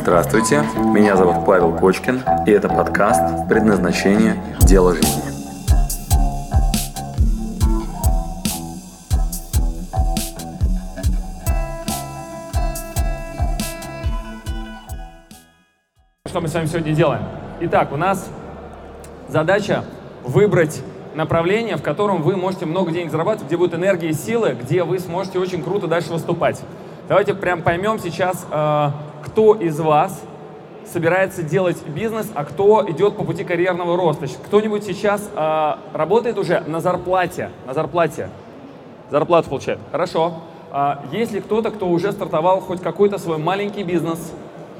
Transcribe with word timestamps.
Здравствуйте, 0.00 0.62
меня 0.76 1.16
зовут 1.16 1.44
Павел 1.44 1.76
Кочкин, 1.76 2.22
и 2.46 2.50
это 2.52 2.68
подкаст 2.68 3.48
«Предназначение. 3.48 4.40
Дело 4.60 4.94
жизни». 4.94 5.22
Что 16.26 16.40
мы 16.40 16.46
с 16.46 16.54
вами 16.54 16.66
сегодня 16.66 16.94
делаем? 16.94 17.22
Итак, 17.60 17.92
у 17.92 17.96
нас 17.96 18.30
задача 19.28 19.84
выбрать 20.22 20.80
направление, 21.16 21.76
в 21.76 21.82
котором 21.82 22.22
вы 22.22 22.36
можете 22.36 22.66
много 22.66 22.92
денег 22.92 23.10
зарабатывать, 23.10 23.48
где 23.48 23.56
будет 23.56 23.74
энергия 23.74 24.10
и 24.10 24.14
силы, 24.14 24.56
где 24.58 24.84
вы 24.84 25.00
сможете 25.00 25.40
очень 25.40 25.62
круто 25.62 25.88
дальше 25.88 26.12
выступать. 26.12 26.62
Давайте 27.08 27.34
прям 27.34 27.62
поймем 27.62 27.98
сейчас, 27.98 28.46
э, 28.50 28.90
кто 29.28 29.54
из 29.54 29.78
вас 29.78 30.20
собирается 30.86 31.42
делать 31.42 31.76
бизнес, 31.86 32.30
а 32.34 32.44
кто 32.44 32.84
идет 32.88 33.16
по 33.16 33.24
пути 33.24 33.44
карьерного 33.44 33.96
роста. 33.96 34.26
Кто-нибудь 34.46 34.84
сейчас 34.84 35.28
э, 35.34 35.74
работает 35.92 36.38
уже 36.38 36.62
на 36.66 36.80
зарплате, 36.80 37.50
на 37.66 37.74
зарплате, 37.74 38.30
зарплату 39.10 39.50
получает. 39.50 39.78
Хорошо. 39.92 40.34
А 40.70 41.04
есть 41.12 41.32
ли 41.32 41.40
кто-то, 41.40 41.70
кто 41.70 41.88
уже 41.88 42.12
стартовал 42.12 42.60
хоть 42.60 42.80
какой-то 42.80 43.18
свой 43.18 43.38
маленький 43.38 43.82
бизнес? 43.82 44.32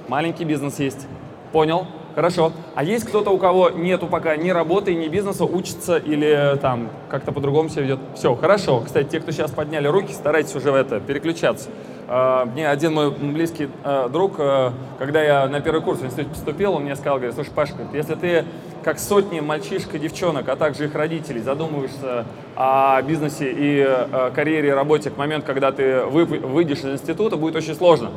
Маленький 0.09 0.45
бизнес 0.45 0.79
есть. 0.79 1.07
Понял? 1.53 1.87
Хорошо. 2.15 2.53
А 2.75 2.83
есть 2.83 3.05
кто-то, 3.05 3.31
у 3.31 3.39
кого 3.39 3.71
нету 3.71 4.07
пока 4.07 4.37
ни 4.37 4.51
работы, 4.51 4.95
ни 4.95 5.09
бизнеса, 5.09 5.45
учится 5.45 5.99
или 5.99 6.59
там 6.61 6.89
как-то 7.09 7.33
по-другому 7.33 7.69
себя 7.69 7.83
ведет? 7.83 8.01
Все, 8.15 8.35
хорошо. 8.35 8.81
Кстати, 8.81 9.09
те, 9.09 9.21
кто 9.21 9.31
сейчас 9.31 9.51
подняли 9.51 9.87
руки, 9.87 10.13
старайтесь 10.13 10.55
уже 10.57 10.73
в 10.73 10.75
это 10.75 11.01
переключаться. 11.01 11.69
А, 12.11 12.47
мне 12.47 12.67
один 12.67 12.95
мой 12.95 13.11
близкий 13.11 13.69
а, 13.85 14.09
друг, 14.09 14.37
а, 14.39 14.73
когда 14.99 15.23
я 15.23 15.47
на 15.47 15.61
первый 15.61 15.83
курс 15.83 16.01
в 16.01 16.07
институте 16.07 16.31
поступил, 16.31 16.73
он 16.73 16.85
мне 16.85 16.97
сказал, 16.97 17.19
говорит, 17.19 17.35
слушай, 17.35 17.51
Пашка, 17.51 17.83
если 17.93 18.15
ты 18.15 18.45
как 18.83 18.99
сотни 18.99 19.41
мальчишек 19.41 19.95
и 19.95 19.99
девчонок, 19.99 20.49
а 20.49 20.57
также 20.57 20.87
их 20.87 20.95
родителей, 20.95 21.43
задумываешься 21.43 22.25
о 22.57 23.03
бизнесе 23.03 23.53
и 23.55 23.87
карьере 24.35 24.69
и 24.69 24.73
работе 24.73 25.11
к 25.11 25.19
моменту, 25.19 25.47
когда 25.47 25.73
ты 25.73 26.05
выйдешь 26.05 26.79
из 26.79 26.93
института, 26.93 27.37
будет 27.37 27.57
очень 27.57 27.75
сложно. 27.75 28.11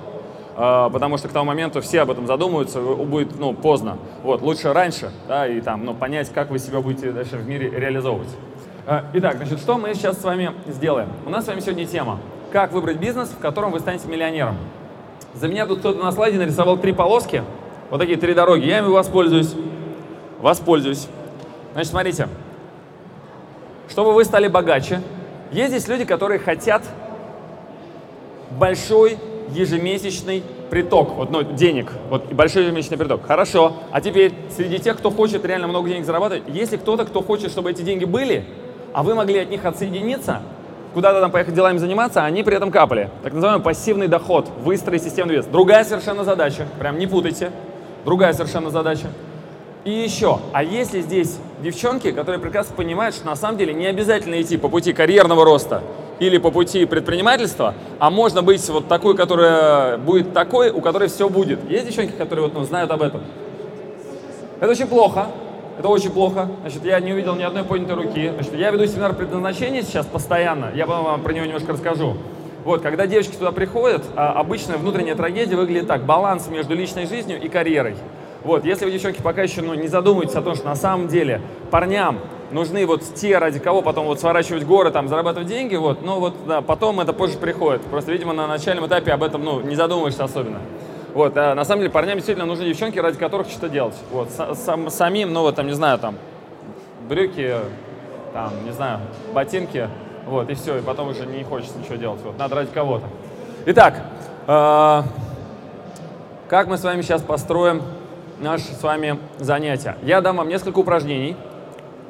Потому 0.56 1.18
что 1.18 1.28
к 1.28 1.32
тому 1.32 1.46
моменту 1.46 1.82
все 1.82 2.02
об 2.02 2.12
этом 2.12 2.28
задумываются, 2.28 2.80
будет 2.80 3.38
ну, 3.40 3.54
поздно. 3.54 3.98
Вот, 4.24 4.42
лучше 4.42 4.72
раньше, 4.72 5.12
да, 5.28 5.48
и 5.48 5.60
там, 5.60 5.84
ну, 5.84 5.94
понять, 5.94 6.32
как 6.32 6.52
вы 6.52 6.60
себя 6.60 6.80
будете 6.80 7.12
дальше 7.12 7.38
в 7.38 7.48
мире 7.48 7.70
реализовывать. 7.70 8.30
Итак, 9.14 9.38
значит, 9.38 9.60
что 9.60 9.78
мы 9.78 9.94
сейчас 9.96 10.22
с 10.22 10.24
вами 10.24 10.52
сделаем? 10.68 11.10
У 11.26 11.30
нас 11.30 11.46
с 11.46 11.48
вами 11.48 11.60
сегодня 11.60 11.86
тема 11.86 12.20
как 12.52 12.72
выбрать 12.72 12.98
бизнес, 12.98 13.30
в 13.30 13.40
котором 13.40 13.72
вы 13.72 13.80
станете 13.80 14.08
миллионером. 14.08 14.58
За 15.34 15.48
меня 15.48 15.66
тут 15.66 15.80
кто-то 15.80 16.00
на 16.00 16.12
слайде 16.12 16.38
нарисовал 16.38 16.78
три 16.78 16.92
полоски, 16.92 17.44
вот 17.90 18.00
такие 18.00 18.18
три 18.18 18.34
дороги. 18.34 18.66
Я 18.66 18.80
ими 18.80 18.88
воспользуюсь. 18.88 19.54
Воспользуюсь. 20.40 21.08
Значит, 21.74 21.92
смотрите. 21.92 22.28
Чтобы 23.90 24.14
вы 24.14 24.24
стали 24.24 24.48
богаче, 24.48 25.02
есть 25.52 25.70
здесь 25.72 25.88
люди, 25.88 26.06
которые 26.06 26.40
хотят 26.40 26.84
большой 28.58 29.18
ежемесячный 29.50 30.44
приток, 30.70 31.12
вот, 31.12 31.30
ну, 31.30 31.44
денег, 31.44 31.92
вот, 32.10 32.32
большой 32.32 32.64
ежемесячный 32.64 32.98
приток. 32.98 33.26
Хорошо. 33.26 33.74
А 33.92 34.00
теперь, 34.00 34.34
среди 34.56 34.80
тех, 34.80 34.98
кто 34.98 35.12
хочет 35.12 35.44
реально 35.44 35.68
много 35.68 35.90
денег 35.90 36.06
зарабатывать, 36.06 36.44
есть 36.48 36.72
ли 36.72 36.78
кто-то, 36.78 37.06
кто 37.06 37.22
хочет, 37.22 37.52
чтобы 37.52 37.72
эти 37.72 37.82
деньги 37.82 38.06
были, 38.06 38.46
а 38.94 39.04
вы 39.04 39.14
могли 39.16 39.40
от 39.40 39.50
них 39.50 39.66
отсоединиться, 39.66 40.42
куда-то 40.94 41.22
там 41.22 41.32
поехать 41.32 41.54
делами 41.54 41.78
заниматься, 41.78 42.24
а 42.24 42.26
они 42.26 42.44
при 42.44 42.56
этом 42.56 42.72
капали. 42.72 43.10
Так 43.24 43.34
называемый 43.34 43.64
пассивный 43.64 44.08
доход, 44.08 44.50
выстроить 44.64 45.04
системный 45.04 45.36
вес. 45.36 45.46
Другая 45.46 45.84
совершенно 45.84 46.24
задача, 46.24 46.68
прям 46.80 46.98
не 46.98 47.08
путайте, 47.08 47.52
другая 48.06 48.34
совершенно 48.34 48.70
задача. 48.70 49.08
И 49.84 49.92
еще, 49.92 50.40
а 50.54 50.64
если 50.64 51.02
здесь 51.02 51.38
девчонки, 51.64 52.12
которые 52.12 52.40
прекрасно 52.40 52.76
понимают, 52.76 53.16
что 53.16 53.26
на 53.26 53.36
самом 53.36 53.58
деле 53.58 53.74
не 53.74 53.88
обязательно 53.88 54.40
идти 54.40 54.58
по 54.58 54.70
пути 54.70 54.94
карьерного 54.94 55.44
роста 55.44 55.82
или 56.20 56.38
по 56.38 56.52
пути 56.52 56.86
предпринимательства, 56.86 57.74
а 57.98 58.12
можно 58.12 58.44
быть 58.44 58.68
вот 58.70 58.88
такой, 58.88 59.18
которая 59.18 59.98
будет 59.98 60.34
такой, 60.34 60.70
у 60.70 60.82
которой 60.82 61.10
все 61.10 61.30
будет. 61.30 61.68
Есть 61.68 61.88
девчонки, 61.88 62.12
которые 62.12 62.46
вот, 62.46 62.54
ну, 62.54 62.64
знают 62.64 62.92
об 62.92 63.02
этом? 63.02 63.22
Это 64.60 64.70
очень 64.70 64.86
плохо, 64.86 65.28
это 65.82 65.90
очень 65.90 66.12
плохо. 66.12 66.48
Значит, 66.62 66.86
я 66.86 67.00
не 67.00 67.12
увидел 67.12 67.34
ни 67.34 67.42
одной 67.42 67.64
поднятой 67.64 67.96
руки. 67.96 68.30
Значит, 68.36 68.54
я 68.54 68.70
веду 68.70 68.86
семинар 68.86 69.16
предназначения 69.16 69.82
сейчас 69.82 70.06
постоянно. 70.06 70.70
Я 70.76 70.86
потом 70.86 71.06
вам 71.06 71.22
про 71.22 71.34
него 71.34 71.48
немножко 71.48 71.74
расскажу. 71.74 72.18
Вот, 72.64 72.84
когда 72.84 73.08
девочки 73.08 73.36
туда 73.36 73.52
приходят, 73.52 74.06
а, 74.16 74.34
обычная 74.34 74.78
внутренняя 74.78 75.16
трагедия 75.16 75.56
выглядит 75.56 75.88
так. 75.88 76.06
Баланс 76.06 76.48
между 76.50 76.76
личной 76.76 77.08
жизнью 77.08 77.42
и 77.42 77.50
карьерой. 77.50 77.96
Вот, 78.44 78.64
если 78.64 78.86
вы, 78.86 78.92
девчонки, 78.92 79.24
пока 79.24 79.42
еще 79.42 79.64
ну, 79.64 79.74
не 79.74 79.88
задумываетесь 79.88 80.36
о 80.36 80.44
том, 80.44 80.54
что 80.54 80.66
на 80.66 80.76
самом 80.76 81.08
деле 81.08 81.42
парням 81.72 82.20
нужны 82.52 82.86
вот 82.86 83.02
те, 83.16 83.40
ради 83.40 83.58
кого 83.58 83.82
потом 83.82 84.06
вот 84.06 84.20
сворачивать 84.20 84.64
горы, 84.66 84.92
там, 84.92 85.08
зарабатывать 85.08 85.48
деньги, 85.48 85.78
вот, 85.78 86.04
но 86.06 86.20
вот 86.20 86.36
да, 86.46 86.62
потом 86.62 87.00
это 87.00 87.12
позже 87.12 87.40
приходит. 87.40 87.82
Просто, 87.82 88.12
видимо, 88.12 88.34
на 88.34 88.46
начальном 88.46 88.86
этапе 88.86 89.14
об 89.14 89.24
этом, 89.24 89.44
ну, 89.44 89.62
не 89.62 89.76
задумываешься 89.76 90.24
особенно. 90.24 90.60
Вот, 91.14 91.36
а 91.36 91.54
на 91.56 91.66
самом 91.66 91.82
деле 91.82 91.92
парням 91.92 92.16
действительно 92.16 92.46
нужны 92.46 92.66
девчонки, 92.66 92.98
ради 92.98 93.18
которых 93.18 93.48
что-то 93.48 93.68
делать. 93.68 93.96
Вот, 94.12 94.30
сам, 94.30 94.90
самим, 94.90 95.34
ну 95.34 95.42
вот 95.42 95.56
там, 95.56 95.68
не 95.68 95.74
знаю, 95.74 96.00
там, 96.00 96.16
брюки, 97.10 97.56
там, 98.34 98.52
не 98.64 98.72
знаю, 98.72 99.00
ботинки, 99.34 99.90
вот, 100.26 100.50
и 100.50 100.54
все, 100.54 100.78
и 100.78 100.82
потом 100.82 101.10
уже 101.10 101.26
не 101.26 101.44
хочется 101.44 101.78
ничего 101.78 101.96
делать. 101.96 102.22
Вот, 102.24 102.40
надо 102.40 102.56
ради 102.56 102.72
кого-то. 102.72 103.06
Итак, 103.66 104.02
э, 104.48 105.02
как 106.48 106.68
мы 106.68 106.78
с 106.78 106.84
вами 106.84 107.02
сейчас 107.02 107.22
построим 107.22 107.82
наше 108.40 108.72
с 108.72 108.82
вами 108.82 109.20
занятие? 109.38 109.98
Я 110.04 110.22
дам 110.22 110.38
вам 110.38 110.48
несколько 110.48 110.80
упражнений, 110.80 111.36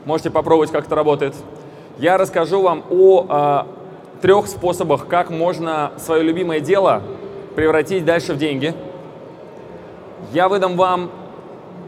можете 0.05 0.29
попробовать, 0.29 0.71
как 0.71 0.85
это 0.85 0.95
работает. 0.95 1.35
Я 1.97 2.19
расскажу 2.19 2.61
вам 2.61 2.83
о 2.91 3.65
э, 4.15 4.21
трех 4.21 4.45
способах, 4.45 5.07
как 5.07 5.31
можно 5.31 5.91
свое 5.97 6.21
любимое 6.21 6.59
дело 6.59 7.01
превратить 7.55 8.05
дальше 8.05 8.35
в 8.35 8.37
деньги– 8.37 8.75
я 10.31 10.49
выдам 10.49 10.75
вам 10.75 11.11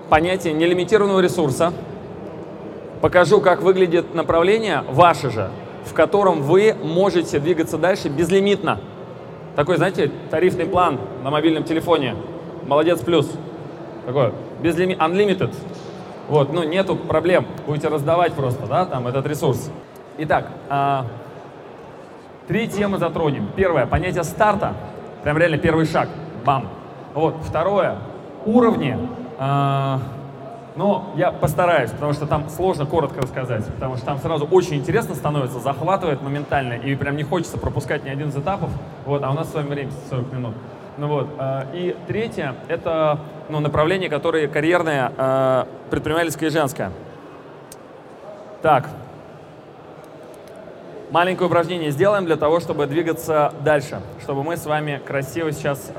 понятие 0.10 0.54
нелимитированного 0.54 1.20
ресурса, 1.20 1.74
покажу, 3.02 3.42
как 3.42 3.62
выглядит 3.62 4.14
направление 4.14 4.84
ваше 4.90 5.30
же, 5.30 5.50
в 5.86 5.94
котором 5.94 6.42
вы 6.42 6.76
можете 6.82 7.40
двигаться 7.40 7.78
дальше 7.78 8.10
безлимитно. 8.10 8.80
Такой, 9.56 9.78
знаете, 9.78 10.12
тарифный 10.30 10.66
план 10.66 11.00
на 11.24 11.30
мобильном 11.30 11.64
телефоне. 11.64 12.16
Молодец 12.68 13.02
плюс. 13.02 13.32
Такой, 14.06 14.34
безлимит, 14.62 15.00
unlimited. 15.00 15.54
Вот, 16.28 16.54
ну, 16.54 16.64
нету 16.64 16.96
проблем. 16.96 17.46
Будете 17.68 17.90
раздавать 17.90 18.34
просто, 18.34 18.66
да, 18.66 18.86
там, 18.86 19.08
этот 19.08 19.28
ресурс. 19.28 19.70
Итак, 20.18 20.48
а, 20.70 21.06
три 22.48 22.68
темы 22.68 22.98
затронем. 22.98 23.50
Первое, 23.56 23.86
понятие 23.86 24.24
старта. 24.24 24.74
Прям 25.24 25.38
реально 25.38 25.58
первый 25.58 25.86
шаг. 25.86 26.10
Бам. 26.46 26.68
Вот. 27.14 27.36
Второе, 27.44 27.98
уровни, 28.46 28.98
а, 29.40 30.00
но 30.76 31.14
я 31.16 31.32
постараюсь, 31.32 31.92
потому 31.92 32.14
что 32.14 32.26
там 32.26 32.50
сложно 32.50 32.86
коротко 32.86 33.22
рассказать, 33.22 33.66
потому 33.66 33.98
что 33.98 34.06
там 34.06 34.18
сразу 34.18 34.46
очень 34.46 34.78
интересно 34.78 35.16
становится, 35.16 35.60
захватывает 35.60 36.22
моментально, 36.22 36.74
и 36.74 36.96
прям 36.96 37.16
не 37.16 37.24
хочется 37.24 37.58
пропускать 37.58 38.04
ни 38.04 38.10
один 38.10 38.30
из 38.30 38.38
этапов. 38.38 38.70
Вот, 39.06 39.24
а 39.24 39.30
у 39.30 39.34
нас 39.34 39.52
с 39.52 39.54
вами 39.54 39.68
время 39.68 39.92
40 40.10 40.34
минут. 40.34 40.54
Ну 40.98 41.08
вот. 41.08 41.28
А, 41.38 41.68
и 41.74 41.96
третье— 42.08 42.56
это 42.68 43.20
ну, 43.50 43.60
направление, 43.60 44.10
которое 44.10 44.48
карьерное, 44.48 45.12
а, 45.18 45.68
предпринимательское 45.90 46.50
и 46.50 46.52
женское. 46.52 46.92
Так. 48.62 48.90
Маленькое 51.12 51.48
упражнение 51.48 51.92
сделаем 51.92 52.26
для 52.26 52.38
того, 52.38 52.60
чтобы 52.60 52.88
двигаться 52.88 53.54
дальше, 53.64 54.02
чтобы 54.22 54.44
мы 54.44 54.58
с 54.58 54.66
вами 54.66 55.00
красиво 55.06 55.52
сейчас 55.52 55.92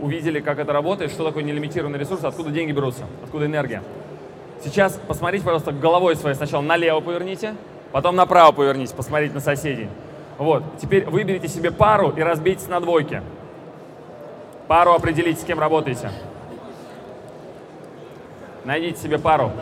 увидели, 0.00 0.40
как 0.40 0.58
это 0.58 0.72
работает, 0.72 1.10
что 1.10 1.24
такое 1.24 1.42
нелимитированный 1.42 1.98
ресурс, 1.98 2.24
откуда 2.24 2.50
деньги 2.50 2.72
берутся, 2.72 3.04
откуда 3.22 3.46
энергия. 3.46 3.82
Сейчас 4.62 4.98
посмотрите, 5.06 5.44
пожалуйста, 5.44 5.72
головой 5.72 6.16
своей 6.16 6.36
сначала 6.36 6.62
налево 6.62 7.00
поверните, 7.00 7.54
потом 7.92 8.16
направо 8.16 8.52
поверните, 8.52 8.94
посмотрите 8.94 9.34
на 9.34 9.40
соседей. 9.40 9.88
Вот. 10.38 10.62
Теперь 10.80 11.04
выберите 11.04 11.48
себе 11.48 11.70
пару 11.70 12.10
и 12.10 12.20
разбейтесь 12.20 12.68
на 12.68 12.80
двойки. 12.80 13.22
Пару 14.66 14.92
определите, 14.92 15.40
с 15.40 15.44
кем 15.44 15.60
работаете. 15.60 16.10
Найдите 18.64 19.00
себе 19.00 19.18
пару. 19.18 19.52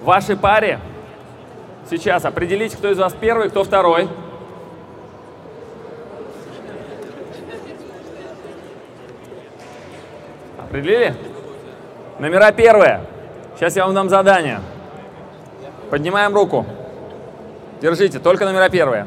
В 0.00 0.04
вашей 0.04 0.36
паре 0.36 0.80
сейчас 1.88 2.24
определите, 2.24 2.76
кто 2.76 2.90
из 2.90 2.98
вас 2.98 3.12
первый, 3.12 3.50
кто 3.50 3.62
второй. 3.62 4.08
Определили? 10.72 11.14
Номера 12.18 12.50
первые. 12.50 13.02
Сейчас 13.56 13.76
я 13.76 13.84
вам 13.84 13.94
дам 13.94 14.08
задание. 14.08 14.60
Поднимаем 15.90 16.34
руку. 16.34 16.64
Держите, 17.82 18.18
только 18.18 18.46
номера 18.46 18.70
первые. 18.70 19.06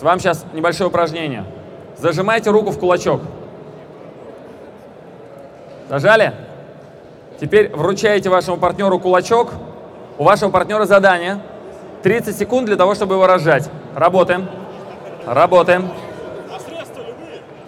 Вам 0.00 0.18
сейчас 0.18 0.46
небольшое 0.54 0.88
упражнение. 0.88 1.44
Зажимайте 1.98 2.48
руку 2.48 2.70
в 2.70 2.78
кулачок. 2.78 3.20
Зажали? 5.90 6.32
Теперь 7.38 7.68
вручаете 7.68 8.30
вашему 8.30 8.56
партнеру 8.56 8.98
кулачок. 8.98 9.52
У 10.16 10.24
вашего 10.24 10.48
партнера 10.50 10.86
задание 10.86 11.40
30 12.02 12.38
секунд 12.38 12.64
для 12.64 12.76
того, 12.76 12.94
чтобы 12.94 13.16
его 13.16 13.26
разжать. 13.26 13.68
Работаем. 13.94 14.48
Работаем. 15.26 15.90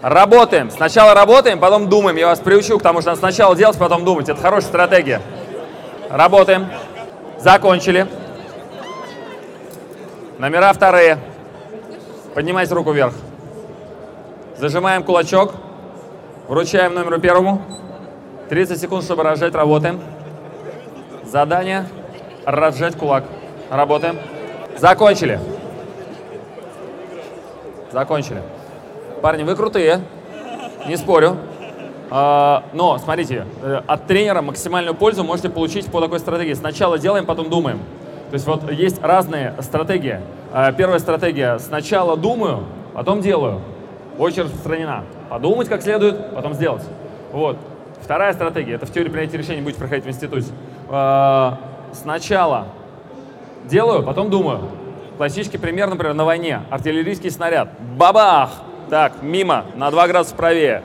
Работаем. 0.02 0.70
Сначала 0.70 1.14
работаем, 1.14 1.58
потом 1.58 1.88
думаем. 1.88 2.16
Я 2.16 2.26
вас 2.26 2.38
приучу 2.40 2.78
к 2.78 2.82
тому, 2.82 3.00
что 3.00 3.10
надо 3.10 3.20
сначала 3.20 3.56
делать, 3.56 3.78
потом 3.78 4.04
думать. 4.04 4.28
Это 4.28 4.40
хорошая 4.40 4.68
стратегия. 4.68 5.22
Работаем. 6.10 6.68
Закончили. 7.38 8.06
Номера 10.38 10.72
вторые. 10.72 11.18
Поднимайте 12.34 12.74
руку 12.74 12.92
вверх. 12.92 13.14
Зажимаем 14.58 15.02
кулачок. 15.02 15.54
Вручаем 16.48 16.94
номеру 16.94 17.18
первому. 17.18 17.62
30 18.50 18.80
секунд, 18.80 19.04
чтобы 19.04 19.22
разжать. 19.22 19.54
Работаем. 19.54 20.00
Задание. 21.24 21.88
Разжать 22.44 22.96
кулак. 22.96 23.24
Работаем. 23.70 24.18
Закончили. 24.78 25.40
Закончили. 27.90 28.42
Парни, 29.26 29.42
вы 29.42 29.56
крутые. 29.56 30.02
Не 30.86 30.96
спорю. 30.96 31.36
А, 32.10 32.62
но, 32.72 32.96
смотрите, 32.98 33.44
э, 33.60 33.80
от 33.84 34.06
тренера 34.06 34.40
максимальную 34.40 34.94
пользу 34.94 35.24
можете 35.24 35.48
получить 35.48 35.86
по 35.86 36.00
такой 36.00 36.20
стратегии. 36.20 36.54
Сначала 36.54 36.96
делаем, 36.96 37.26
потом 37.26 37.50
думаем. 37.50 37.78
То 38.30 38.34
есть 38.34 38.46
вот 38.46 38.70
есть 38.70 39.02
разные 39.02 39.56
стратегии. 39.62 40.20
А, 40.52 40.70
первая 40.70 41.00
стратегия. 41.00 41.58
Сначала 41.58 42.16
думаю, 42.16 42.66
потом 42.94 43.20
делаю. 43.20 43.62
Очень 44.16 44.42
распространена. 44.42 45.02
Подумать 45.28 45.68
как 45.68 45.82
следует, 45.82 46.32
потом 46.32 46.54
сделать. 46.54 46.84
Вот. 47.32 47.56
Вторая 48.02 48.32
стратегия. 48.32 48.74
Это 48.74 48.86
в 48.86 48.92
теории 48.92 49.08
принятия 49.08 49.38
решений 49.38 49.60
будете 49.60 49.80
проходить 49.80 50.04
в 50.04 50.08
институте. 50.08 50.52
А, 50.88 51.58
сначала 51.92 52.68
делаю, 53.64 54.04
потом 54.04 54.30
думаю. 54.30 54.60
Классический 55.16 55.58
пример, 55.58 55.90
например, 55.90 56.14
на 56.14 56.24
войне. 56.24 56.60
Артиллерийский 56.70 57.32
снаряд. 57.32 57.70
Бабах! 57.98 58.50
Так, 58.88 59.22
мимо, 59.22 59.64
на 59.74 59.90
2 59.90 60.08
градуса 60.08 60.34
правее. 60.34 60.82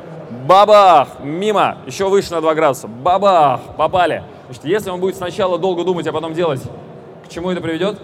Бабах! 0.47 1.19
Мимо, 1.23 1.77
еще 1.85 2.09
выше 2.09 2.31
на 2.31 2.41
2 2.41 2.55
градуса. 2.55 2.87
Бабах! 2.87 3.61
Попали. 3.77 4.23
Значит, 4.45 4.65
если 4.65 4.89
он 4.89 4.99
будет 4.99 5.15
сначала 5.15 5.59
долго 5.59 5.83
думать, 5.83 6.07
а 6.07 6.11
потом 6.11 6.33
делать, 6.33 6.61
к 7.25 7.29
чему 7.29 7.51
это 7.51 7.61
приведет? 7.61 7.99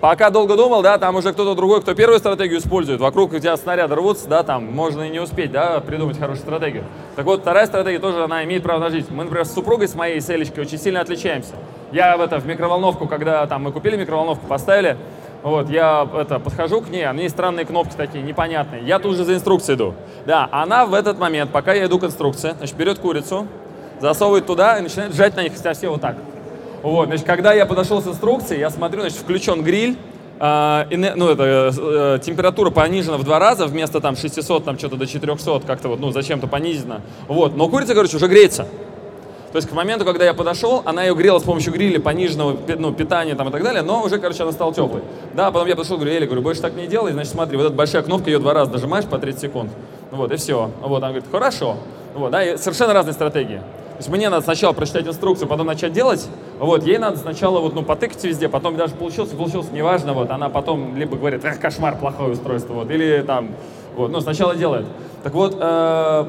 Пока 0.00 0.30
долго 0.30 0.56
думал, 0.56 0.80
да, 0.82 0.96
там 0.96 1.16
уже 1.16 1.32
кто-то 1.32 1.56
другой, 1.56 1.80
кто 1.82 1.92
первую 1.92 2.20
стратегию 2.20 2.60
использует, 2.60 3.00
вокруг 3.00 3.32
у 3.32 3.38
тебя 3.38 3.56
снаряды 3.56 3.96
рвутся, 3.96 4.28
да, 4.28 4.44
там 4.44 4.64
можно 4.64 5.02
и 5.02 5.10
не 5.10 5.18
успеть, 5.18 5.50
да, 5.50 5.80
придумать 5.80 6.16
хорошую 6.18 6.46
стратегию. 6.46 6.84
Так 7.16 7.26
вот, 7.26 7.40
вторая 7.40 7.66
стратегия 7.66 7.98
тоже, 7.98 8.22
она 8.22 8.44
имеет 8.44 8.62
право 8.62 8.78
на 8.78 8.90
жизнь. 8.90 9.08
Мы, 9.10 9.24
например, 9.24 9.44
с 9.44 9.52
супругой, 9.52 9.88
с 9.88 9.96
моей, 9.96 10.20
с 10.20 10.30
Элечкой, 10.30 10.64
очень 10.64 10.78
сильно 10.78 11.00
отличаемся. 11.00 11.54
Я 11.90 12.16
в 12.16 12.20
это, 12.20 12.38
в 12.38 12.46
микроволновку, 12.46 13.08
когда 13.08 13.44
там 13.46 13.64
мы 13.64 13.72
купили 13.72 13.96
микроволновку, 13.96 14.46
поставили, 14.46 14.96
вот, 15.42 15.70
я 15.70 16.08
это, 16.14 16.38
подхожу 16.38 16.80
к 16.80 16.88
ней, 16.88 17.06
а 17.06 17.12
у 17.12 17.14
нее 17.14 17.28
странные 17.28 17.64
кнопки 17.64 17.94
такие, 17.96 18.24
непонятные. 18.24 18.82
Я 18.82 18.98
тут 18.98 19.16
же 19.16 19.24
за 19.24 19.34
инструкцией 19.34 19.76
иду. 19.76 19.94
Да, 20.26 20.48
она 20.50 20.84
в 20.84 20.94
этот 20.94 21.18
момент, 21.18 21.50
пока 21.50 21.74
я 21.74 21.86
иду 21.86 21.98
к 21.98 22.04
инструкции, 22.04 22.54
значит, 22.58 22.76
берет 22.76 22.98
курицу, 22.98 23.46
засовывает 24.00 24.46
туда 24.46 24.78
и 24.78 24.82
начинает 24.82 25.14
сжать 25.14 25.36
на 25.36 25.42
них 25.42 25.52
все 25.52 25.88
вот 25.88 26.00
так. 26.00 26.16
Вот, 26.82 27.06
значит, 27.06 27.26
когда 27.26 27.52
я 27.52 27.66
подошел 27.66 28.02
с 28.02 28.06
инструкцией, 28.06 28.60
я 28.60 28.70
смотрю, 28.70 29.00
значит, 29.00 29.18
включен 29.18 29.62
гриль, 29.62 29.96
э, 30.38 31.14
ну, 31.16 31.28
это, 31.28 31.72
э, 31.76 32.18
температура 32.22 32.70
понижена 32.70 33.16
в 33.16 33.24
два 33.24 33.38
раза, 33.38 33.66
вместо 33.66 34.00
там 34.00 34.16
600, 34.16 34.64
там 34.64 34.78
что-то 34.78 34.96
до 34.96 35.06
400, 35.06 35.60
как-то 35.66 35.88
вот, 35.88 36.00
ну, 36.00 36.10
зачем-то 36.10 36.46
понизена. 36.46 37.00
Вот, 37.26 37.56
но 37.56 37.68
курица, 37.68 37.94
короче, 37.94 38.16
уже 38.16 38.26
греется. 38.28 38.66
То 39.52 39.56
есть 39.56 39.68
к 39.68 39.72
моменту, 39.72 40.04
когда 40.04 40.24
я 40.24 40.34
подошел, 40.34 40.82
она 40.84 41.04
ее 41.04 41.14
грела 41.14 41.38
с 41.38 41.42
помощью 41.42 41.72
гриля, 41.72 42.00
пониженного 42.00 42.56
ну, 42.76 42.92
питания 42.92 43.34
там, 43.34 43.48
и 43.48 43.50
так 43.50 43.62
далее, 43.62 43.82
но 43.82 44.02
уже, 44.02 44.18
короче, 44.18 44.42
она 44.42 44.52
стала 44.52 44.74
теплой. 44.74 45.02
Да, 45.34 45.50
потом 45.50 45.66
я 45.68 45.74
подошел, 45.74 45.96
говорю, 45.96 46.12
Эля, 46.12 46.26
говорю, 46.26 46.42
больше 46.42 46.60
так 46.60 46.74
не 46.74 46.86
делай, 46.86 47.12
значит, 47.12 47.32
смотри, 47.32 47.56
вот 47.56 47.66
эта 47.66 47.74
большая 47.74 48.02
кнопка, 48.02 48.28
ее 48.28 48.38
два 48.38 48.52
раза 48.52 48.72
нажимаешь 48.72 49.06
по 49.06 49.18
30 49.18 49.40
секунд. 49.40 49.70
Вот, 50.10 50.30
и 50.32 50.36
все. 50.36 50.70
Вот, 50.82 50.98
она 50.98 51.08
говорит, 51.08 51.24
хорошо. 51.30 51.76
Вот, 52.14 52.30
да, 52.30 52.44
и 52.44 52.58
совершенно 52.58 52.92
разные 52.92 53.14
стратегии. 53.14 53.56
То 53.56 54.02
есть 54.02 54.10
мне 54.10 54.28
надо 54.28 54.44
сначала 54.44 54.72
прочитать 54.74 55.06
инструкцию, 55.06 55.48
потом 55.48 55.66
начать 55.66 55.92
делать. 55.92 56.28
Вот, 56.58 56.84
ей 56.84 56.98
надо 56.98 57.16
сначала 57.16 57.60
вот, 57.60 57.74
ну, 57.74 57.82
потыкать 57.82 58.22
везде, 58.24 58.48
потом 58.48 58.76
даже 58.76 58.94
получился, 58.94 59.34
получился, 59.34 59.72
неважно, 59.72 60.12
вот, 60.12 60.30
она 60.30 60.50
потом 60.50 60.96
либо 60.96 61.16
говорит, 61.16 61.44
эх, 61.44 61.58
кошмар, 61.58 61.96
плохое 61.96 62.32
устройство, 62.32 62.74
вот, 62.74 62.90
или 62.90 63.22
там, 63.26 63.48
вот, 63.96 64.10
ну, 64.10 64.20
сначала 64.20 64.54
делает. 64.54 64.86
Так 65.24 65.32
вот, 65.32 65.56
э, 65.58 66.24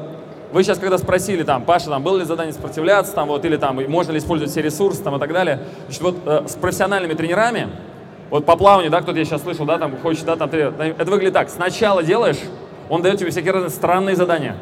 вы 0.52 0.62
сейчас, 0.62 0.78
когда 0.78 0.98
спросили, 0.98 1.42
там, 1.42 1.64
Паша, 1.64 1.86
там, 1.86 2.02
было 2.02 2.18
ли 2.18 2.24
задание 2.24 2.52
сопротивляться, 2.52 3.14
там, 3.14 3.28
вот, 3.28 3.44
или 3.44 3.56
там, 3.56 3.76
можно 3.88 4.12
ли 4.12 4.18
использовать 4.18 4.52
все 4.52 4.62
ресурсы, 4.62 5.02
там, 5.02 5.16
и 5.16 5.18
так 5.18 5.32
далее, 5.32 5.60
значит, 5.86 6.02
вот, 6.02 6.16
э, 6.24 6.44
с 6.48 6.54
профессиональными 6.54 7.14
тренерами, 7.14 7.68
вот 8.30 8.46
по 8.46 8.56
плаванию, 8.56 8.90
да, 8.90 9.00
кто-то 9.00 9.18
я 9.18 9.24
сейчас 9.24 9.42
слышал, 9.42 9.64
да, 9.64 9.78
там, 9.78 9.96
хочет, 9.98 10.24
да, 10.24 10.36
там, 10.36 10.48
ты, 10.50 10.58
это 10.58 11.04
выглядит 11.10 11.34
так, 11.34 11.50
сначала 11.50 12.02
делаешь, 12.02 12.38
он 12.88 13.02
дает 13.02 13.18
тебе 13.18 13.30
всякие 13.30 13.52
разные 13.52 13.70
странные 13.70 14.16
задания, 14.16 14.56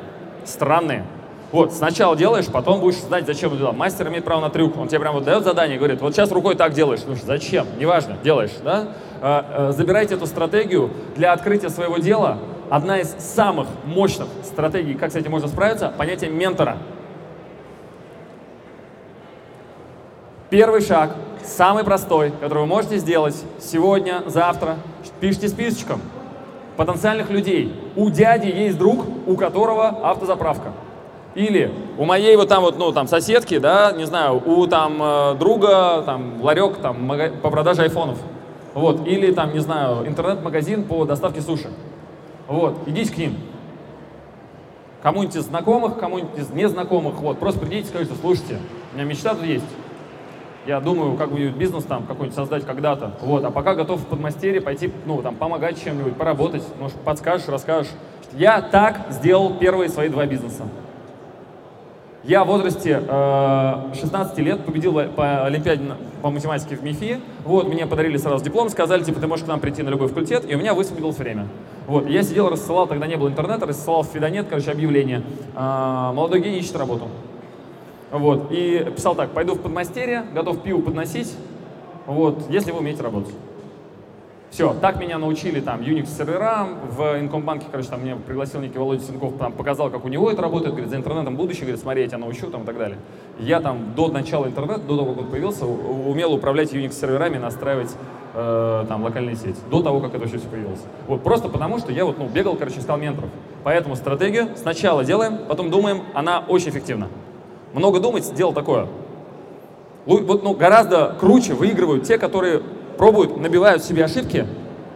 странные, 0.44 1.04
вот, 1.50 1.72
сначала 1.72 2.14
делаешь, 2.14 2.46
потом 2.46 2.80
будешь 2.80 2.98
знать, 2.98 3.24
зачем 3.26 3.48
это 3.50 3.58
делал. 3.58 3.72
Мастер 3.72 4.08
имеет 4.08 4.24
право 4.24 4.42
на 4.42 4.50
трюк. 4.50 4.76
Он 4.76 4.86
тебе 4.86 5.00
прям 5.00 5.14
вот 5.14 5.24
дает 5.24 5.44
задание 5.44 5.76
и 5.76 5.78
говорит, 5.78 6.00
вот 6.02 6.14
сейчас 6.14 6.30
рукой 6.30 6.56
так 6.56 6.74
делаешь. 6.74 7.00
Ну, 7.06 7.14
зачем? 7.14 7.66
Неважно, 7.78 8.18
делаешь, 8.22 8.52
да? 8.62 8.88
А, 9.22 9.68
а, 9.70 9.72
забирайте 9.72 10.14
эту 10.14 10.26
стратегию 10.26 10.90
для 11.16 11.32
открытия 11.32 11.70
своего 11.70 11.96
дела. 11.96 12.38
Одна 12.70 12.98
из 12.98 13.14
самых 13.18 13.66
мощных 13.86 14.28
стратегий, 14.44 14.94
как 14.94 15.10
с 15.12 15.16
этим 15.16 15.30
можно 15.30 15.48
справиться, 15.48 15.92
понятие 15.96 16.30
ментора. 16.30 16.76
Первый 20.50 20.82
шаг, 20.82 21.14
самый 21.42 21.84
простой, 21.84 22.30
который 22.40 22.60
вы 22.60 22.66
можете 22.66 22.98
сделать 22.98 23.42
сегодня, 23.58 24.22
завтра, 24.26 24.76
пишите 25.20 25.48
списочком 25.48 26.00
потенциальных 26.76 27.30
людей. 27.30 27.74
У 27.96 28.10
дяди 28.10 28.48
есть 28.48 28.78
друг, 28.78 29.04
у 29.26 29.36
которого 29.36 29.88
автозаправка. 29.88 30.72
Или 31.34 31.72
у 31.98 32.04
моей 32.04 32.36
вот 32.36 32.48
там 32.48 32.62
вот, 32.62 32.78
ну, 32.78 32.92
там 32.92 33.08
соседки, 33.08 33.58
да, 33.58 33.92
не 33.92 34.04
знаю, 34.04 34.42
у 34.44 34.66
там 34.66 34.98
э, 35.00 35.34
друга, 35.34 36.02
там, 36.02 36.42
ларек, 36.42 36.78
там, 36.78 37.10
по 37.42 37.50
продаже 37.50 37.82
айфонов. 37.82 38.18
Вот, 38.74 39.06
или 39.06 39.32
там, 39.32 39.52
не 39.52 39.60
знаю, 39.60 40.06
интернет-магазин 40.06 40.84
по 40.84 41.04
доставке 41.04 41.40
суши. 41.40 41.68
Вот, 42.48 42.78
идите 42.86 43.12
к 43.12 43.18
ним. 43.18 43.36
Кому-нибудь 45.02 45.36
из 45.36 45.44
знакомых, 45.44 45.98
кому-нибудь 45.98 46.38
из 46.38 46.50
незнакомых, 46.50 47.20
вот, 47.20 47.38
просто 47.38 47.60
придите 47.60 47.82
и 47.82 47.90
скажите, 47.90 48.14
слушайте, 48.20 48.58
у 48.92 48.96
меня 48.96 49.06
мечта 49.06 49.34
тут 49.34 49.44
есть. 49.44 49.64
Я 50.66 50.80
думаю, 50.80 51.16
как 51.16 51.30
бы 51.30 51.48
бизнес 51.48 51.84
там 51.84 52.04
какой-нибудь 52.04 52.34
создать 52.34 52.66
когда-то. 52.66 53.12
Вот, 53.20 53.44
а 53.44 53.50
пока 53.50 53.74
готов 53.74 54.00
в 54.00 54.06
подмастерье 54.06 54.60
пойти, 54.60 54.92
ну, 55.06 55.22
там, 55.22 55.36
помогать 55.36 55.82
чем-нибудь, 55.82 56.16
поработать. 56.16 56.62
Может, 56.80 56.96
подскажешь, 56.98 57.48
расскажешь. 57.48 57.92
Я 58.32 58.60
так 58.60 59.06
сделал 59.10 59.54
первые 59.54 59.88
свои 59.88 60.08
два 60.08 60.26
бизнеса. 60.26 60.64
Я 62.24 62.44
в 62.44 62.48
возрасте 62.48 63.02
э, 63.06 63.94
16 63.94 64.38
лет 64.38 64.64
победил 64.66 64.92
по 65.16 65.44
Олимпиаде 65.44 65.84
по 66.20 66.30
математике 66.30 66.76
в 66.76 66.82
МИФИ. 66.82 67.20
Вот, 67.44 67.68
мне 67.68 67.86
подарили 67.86 68.16
сразу 68.18 68.44
диплом, 68.44 68.68
сказали, 68.68 69.02
типа, 69.02 69.20
ты 69.20 69.26
можешь 69.26 69.46
к 69.46 69.48
нам 69.48 69.60
прийти 69.60 69.82
на 69.82 69.88
любой 69.88 70.08
факультет, 70.08 70.44
и 70.46 70.54
у 70.54 70.58
меня 70.58 70.74
высвободилось 70.74 71.16
время. 71.16 71.46
Вот, 71.88 72.06
я 72.06 72.22
сидел, 72.22 72.50
рассылал, 72.50 72.86
тогда 72.86 73.06
не 73.06 73.16
было 73.16 73.28
интернета, 73.28 73.64
рассылал 73.64 74.02
в 74.02 74.08
Фидонет, 74.08 74.46
короче, 74.46 74.70
объявление. 74.70 75.22
Э, 75.56 76.12
молодой 76.12 76.42
гений 76.42 76.58
ищет 76.58 76.76
работу. 76.76 77.08
Вот, 78.10 78.48
и 78.50 78.92
писал 78.94 79.14
так, 79.14 79.30
пойду 79.30 79.54
в 79.54 79.62
подмастерье, 79.62 80.26
готов 80.34 80.62
пиво 80.62 80.82
подносить, 80.82 81.34
вот, 82.04 82.42
если 82.50 82.72
вы 82.72 82.80
умеете 82.80 83.02
работать. 83.02 83.34
Все, 84.50 84.74
так 84.80 84.98
меня 84.98 85.18
научили 85.18 85.60
там 85.60 85.80
Unix 85.80 86.06
серверам, 86.06 86.78
в 86.90 87.20
Инкомбанке, 87.20 87.66
короче, 87.70 87.90
там 87.90 88.02
меня 88.02 88.16
пригласил 88.16 88.60
некий 88.60 88.78
Володя 88.78 89.04
Сенков, 89.04 89.34
там 89.38 89.52
показал, 89.52 89.90
как 89.90 90.04
у 90.06 90.08
него 90.08 90.30
это 90.30 90.40
работает, 90.40 90.72
говорит, 90.72 90.90
за 90.90 90.96
интернетом 90.96 91.36
будущее, 91.36 91.62
говорит, 91.62 91.80
смотри, 91.80 92.02
я 92.02 92.08
тебя 92.08 92.18
научу, 92.18 92.46
там 92.46 92.62
и 92.62 92.64
так 92.64 92.78
далее. 92.78 92.98
Я 93.38 93.60
там 93.60 93.94
до 93.94 94.08
начала 94.08 94.46
интернета, 94.46 94.80
до 94.80 94.96
того, 94.96 95.12
как 95.12 95.24
он 95.24 95.30
появился, 95.30 95.66
умел 95.66 96.32
управлять 96.32 96.72
Unix 96.72 96.92
серверами, 96.92 97.36
настраивать 97.36 97.94
э, 98.34 98.84
там 98.88 99.04
локальные 99.04 99.36
сети, 99.36 99.58
до 99.70 99.82
того, 99.82 100.00
как 100.00 100.14
это 100.14 100.26
все 100.26 100.38
появилось. 100.38 100.80
Вот 101.06 101.22
просто 101.22 101.50
потому, 101.50 101.78
что 101.78 101.92
я 101.92 102.06
вот, 102.06 102.18
ну, 102.18 102.26
бегал, 102.26 102.56
короче, 102.56 102.78
искал 102.78 102.96
менторов. 102.96 103.30
Поэтому 103.64 103.96
стратегию 103.96 104.48
сначала 104.56 105.04
делаем, 105.04 105.40
потом 105.46 105.70
думаем, 105.70 106.04
она 106.14 106.42
очень 106.48 106.70
эффективна. 106.70 107.08
Много 107.74 108.00
думать, 108.00 108.32
дело 108.34 108.54
такое. 108.54 108.86
Вот, 110.06 110.42
ну, 110.42 110.54
гораздо 110.54 111.14
круче 111.20 111.52
выигрывают 111.52 112.04
те, 112.04 112.16
которые 112.16 112.62
пробуют, 112.98 113.36
набивают 113.38 113.82
себе 113.82 114.04
ошибки, 114.04 114.46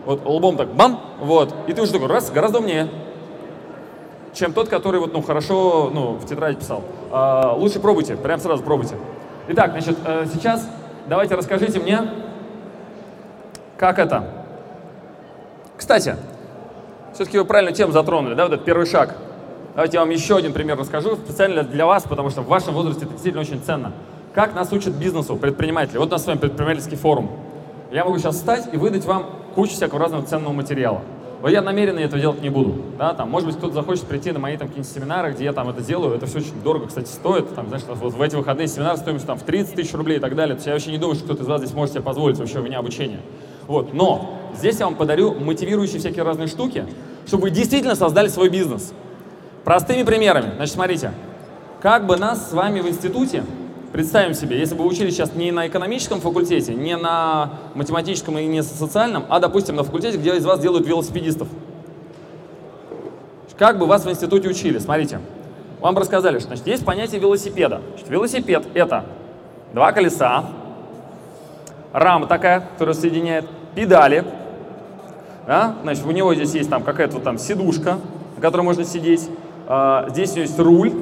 вот 0.04 0.26
лбом 0.26 0.56
так 0.56 0.74
бам, 0.74 1.00
вот, 1.20 1.54
и 1.68 1.72
ты 1.72 1.80
уже 1.80 1.92
такой, 1.92 2.08
раз, 2.08 2.30
гораздо 2.30 2.58
умнее, 2.58 2.88
чем 4.34 4.52
тот, 4.52 4.68
который 4.68 5.00
вот, 5.00 5.12
ну, 5.12 5.22
хорошо, 5.22 5.90
ну, 5.92 6.14
в 6.14 6.26
тетради 6.26 6.58
писал. 6.58 6.82
А, 7.10 7.54
лучше 7.54 7.80
пробуйте, 7.80 8.16
прям 8.16 8.40
сразу 8.40 8.62
пробуйте. 8.62 8.96
Итак, 9.48 9.72
значит, 9.72 9.96
э, 10.04 10.26
сейчас 10.32 10.68
давайте 11.06 11.34
расскажите 11.34 11.78
мне, 11.80 12.00
Как 13.76 13.98
это? 13.98 14.24
Кстати, 15.76 16.14
все-таки 17.12 17.38
вы 17.38 17.44
правильную 17.44 17.74
тему 17.74 17.92
затронули, 17.92 18.34
да, 18.34 18.44
вот 18.44 18.52
этот 18.52 18.64
первый 18.64 18.86
шаг. 18.86 19.16
Давайте 19.74 19.96
я 19.96 20.00
вам 20.00 20.10
еще 20.10 20.36
один 20.36 20.52
пример 20.52 20.78
расскажу, 20.78 21.16
специально 21.16 21.62
для 21.64 21.86
вас, 21.86 22.04
потому 22.04 22.30
что 22.30 22.42
в 22.42 22.46
вашем 22.46 22.74
возрасте 22.74 23.04
это 23.04 23.12
действительно 23.12 23.40
очень 23.40 23.60
ценно. 23.60 23.92
Как 24.34 24.54
нас 24.54 24.72
учат 24.72 24.94
бизнесу 24.94 25.36
предприниматели? 25.36 25.98
Вот 25.98 26.08
у 26.08 26.12
нас 26.12 26.22
с 26.22 26.26
вами 26.26 26.38
предпринимательский 26.38 26.96
форум. 26.96 27.30
Я 27.92 28.06
могу 28.06 28.18
сейчас 28.18 28.36
встать 28.36 28.70
и 28.72 28.78
выдать 28.78 29.04
вам 29.04 29.26
кучу 29.54 29.74
всякого 29.74 30.00
разного 30.00 30.24
ценного 30.24 30.54
материала. 30.54 31.02
Но 31.42 31.48
я 31.48 31.60
намеренно 31.60 31.98
этого 31.98 32.18
делать 32.18 32.40
не 32.40 32.48
буду. 32.48 32.74
Да, 32.98 33.12
там, 33.12 33.28
может 33.28 33.48
быть, 33.48 33.58
кто-то 33.58 33.74
захочет 33.74 34.04
прийти 34.04 34.32
на 34.32 34.38
мои 34.38 34.56
там, 34.56 34.68
какие-нибудь 34.68 34.94
семинары, 34.94 35.32
где 35.32 35.44
я 35.44 35.52
там 35.52 35.68
это 35.68 35.82
делаю. 35.82 36.14
Это 36.14 36.24
все 36.24 36.38
очень 36.38 36.62
дорого, 36.62 36.86
кстати, 36.86 37.08
стоит. 37.08 37.54
Там, 37.54 37.68
знаешь, 37.68 37.84
вот 37.86 38.14
в 38.14 38.22
эти 38.22 38.34
выходные 38.34 38.66
семинар 38.66 38.96
стоимость 38.96 39.26
там, 39.26 39.36
в 39.36 39.42
30 39.42 39.74
тысяч 39.74 39.92
рублей 39.92 40.16
и 40.16 40.20
так 40.20 40.34
далее. 40.34 40.54
То 40.54 40.60
есть 40.60 40.66
я 40.68 40.72
вообще 40.72 40.90
не 40.90 40.96
думаю, 40.96 41.16
что 41.16 41.24
кто-то 41.24 41.42
из 41.42 41.48
вас 41.48 41.60
здесь 41.60 41.74
может 41.74 41.92
себе 41.92 42.02
позволить 42.02 42.38
вообще 42.38 42.60
вне 42.60 42.78
обучения. 42.78 43.20
Вот. 43.66 43.92
Но 43.92 44.38
здесь 44.56 44.78
я 44.78 44.86
вам 44.86 44.94
подарю 44.94 45.34
мотивирующие 45.34 45.98
всякие 45.98 46.24
разные 46.24 46.48
штуки, 46.48 46.86
чтобы 47.26 47.42
вы 47.42 47.50
действительно 47.50 47.94
создали 47.94 48.28
свой 48.28 48.48
бизнес. 48.48 48.94
Простыми 49.64 50.04
примерами. 50.04 50.54
Значит, 50.56 50.74
смотрите. 50.74 51.12
Как 51.82 52.06
бы 52.06 52.16
нас 52.16 52.50
с 52.50 52.52
вами 52.54 52.80
в 52.80 52.88
институте 52.88 53.44
Представим 53.92 54.32
себе, 54.32 54.58
если 54.58 54.74
бы 54.74 54.86
учились 54.86 55.12
сейчас 55.14 55.34
не 55.34 55.52
на 55.52 55.66
экономическом 55.66 56.20
факультете, 56.20 56.74
не 56.74 56.96
на 56.96 57.50
математическом 57.74 58.38
и 58.38 58.46
не 58.46 58.62
социальном, 58.62 59.26
а, 59.28 59.38
допустим, 59.38 59.76
на 59.76 59.84
факультете, 59.84 60.16
где 60.16 60.34
из 60.34 60.46
вас 60.46 60.60
делают 60.60 60.86
велосипедистов. 60.86 61.46
Как 63.58 63.78
бы 63.78 63.84
вас 63.86 64.06
в 64.06 64.10
институте 64.10 64.48
учили? 64.48 64.78
Смотрите, 64.78 65.20
вам 65.80 65.96
рассказали, 65.98 66.38
что 66.38 66.48
значит, 66.48 66.66
есть 66.66 66.84
понятие 66.86 67.20
велосипеда. 67.20 67.82
Значит, 67.90 68.08
велосипед— 68.08 68.64
это 68.74 69.04
два 69.74 69.92
колеса, 69.92 70.46
рама 71.92 72.26
такая, 72.26 72.60
которая 72.60 72.94
соединяет, 72.94 73.44
педали, 73.74 74.24
да? 75.46 75.76
значит, 75.82 76.06
у 76.06 76.10
него 76.10 76.34
здесь 76.34 76.54
есть 76.54 76.70
там 76.70 76.82
какая-то 76.82 77.20
там 77.20 77.36
сидушка, 77.36 77.98
на 78.36 78.40
которой 78.40 78.62
можно 78.62 78.84
сидеть, 78.84 79.28
а, 79.68 80.06
здесь 80.08 80.32
есть 80.34 80.58
руль, 80.58 80.92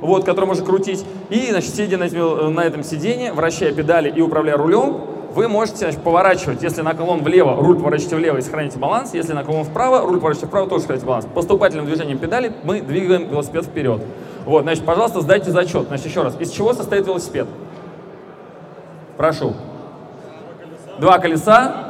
вот, 0.00 0.24
который 0.24 0.46
можно 0.46 0.64
крутить. 0.64 1.04
И, 1.30 1.50
значит, 1.50 1.74
сидя 1.74 1.98
на, 1.98 2.04
э, 2.04 2.48
на 2.48 2.60
этом 2.60 2.82
сиденье, 2.82 3.32
вращая 3.32 3.72
педали 3.72 4.10
и 4.10 4.20
управляя 4.20 4.56
рулем, 4.56 5.00
вы 5.34 5.48
можете 5.48 5.78
значит, 5.78 6.02
поворачивать. 6.02 6.62
Если 6.62 6.82
наклон 6.82 7.22
влево, 7.22 7.56
руль 7.56 7.76
поворачиваете 7.76 8.16
влево 8.16 8.36
и 8.38 8.40
сохраните 8.40 8.78
баланс. 8.78 9.14
Если 9.14 9.32
наклон 9.32 9.64
вправо, 9.64 10.00
руль 10.00 10.16
поворачиваете 10.16 10.46
вправо, 10.46 10.68
тоже 10.68 10.82
сохраните 10.82 11.06
баланс. 11.06 11.26
Поступательным 11.34 11.86
движением 11.86 12.18
педали 12.18 12.52
мы 12.64 12.80
двигаем 12.80 13.28
велосипед 13.28 13.64
вперед. 13.64 14.02
Вот, 14.44 14.62
значит, 14.62 14.84
пожалуйста, 14.84 15.20
сдайте 15.20 15.50
зачет. 15.50 15.88
Значит, 15.88 16.06
еще 16.06 16.22
раз. 16.22 16.34
Из 16.40 16.50
чего 16.50 16.72
состоит 16.72 17.06
велосипед? 17.06 17.46
Прошу. 19.16 19.54
Два 20.98 21.18
колеса, 21.18 21.88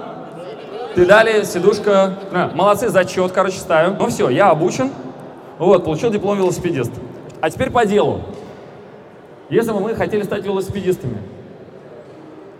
педали, 0.94 1.44
сидушка. 1.44 2.18
А, 2.32 2.50
молодцы, 2.54 2.88
зачет, 2.88 3.32
короче, 3.32 3.58
ставим. 3.58 3.96
Ну 3.98 4.08
все, 4.08 4.28
я 4.28 4.50
обучен. 4.50 4.90
Вот, 5.58 5.84
получил 5.84 6.10
диплом 6.10 6.36
велосипедист. 6.36 6.92
А 7.40 7.50
теперь 7.50 7.70
по 7.70 7.84
делу. 7.86 8.22
Если 9.48 9.72
бы 9.72 9.80
мы 9.80 9.94
хотели 9.94 10.22
стать 10.22 10.44
велосипедистами, 10.44 11.18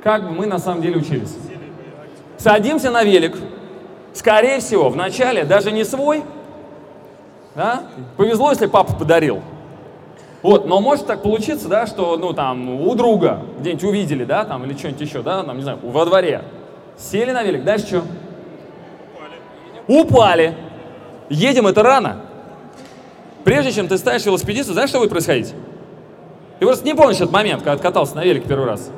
как 0.03 0.25
бы 0.25 0.31
мы 0.31 0.47
на 0.47 0.59
самом 0.59 0.81
деле 0.81 0.99
учились? 0.99 1.37
Садимся 2.39 2.91
на 2.91 3.03
велик. 3.03 3.37
Скорее 4.15 4.61
всего, 4.61 4.89
вначале 4.89 5.45
даже 5.45 5.73
не 5.73 5.85
свой. 5.85 6.23
Да? 7.55 7.83
Повезло, 8.17 8.51
если 8.51 8.67
папа 8.67 8.95
подарил. 8.95 9.43
Вот, 10.43 10.67
но 10.67 10.81
может 10.81 11.07
так 11.07 11.23
получиться, 11.23 11.69
да, 11.69 11.87
что, 11.87 12.17
ну, 12.17 12.33
там, 12.33 12.81
у 12.81 12.95
друга 12.95 13.43
где-нибудь 13.59 13.85
увидели, 13.85 14.25
да, 14.25 14.45
там, 14.45 14.65
или 14.65 14.77
что-нибудь 14.77 15.01
еще, 15.01 15.23
да, 15.23 15.43
там, 15.43 15.57
не 15.57 15.63
знаю, 15.63 15.81
во 15.83 16.05
дворе. 16.05 16.43
Сели 16.97 17.33
на 17.33 17.43
велик, 17.43 17.65
дальше 17.65 17.87
что? 17.87 18.03
Упали. 19.89 20.03
Упали. 20.03 20.55
Едем, 21.29 21.67
это 21.67 21.83
рано. 21.83 22.28
Прежде 23.45 23.73
чем 23.73 23.88
ты 23.88 23.99
ставишь 23.99 24.26
велосипедиста, 24.26 24.73
знаешь, 24.73 24.90
что 24.90 24.99
будет 24.99 25.11
происходить? 25.11 25.54
Ты 26.59 26.66
просто 26.66 26.85
не 26.85 26.95
помнишь 26.95 27.16
этот 27.16 27.33
момент, 27.33 27.62
когда 27.62 27.80
катался 27.80 28.16
на 28.16 28.25
велике 28.25 28.49
первый 28.49 28.66
раз. 28.66 28.90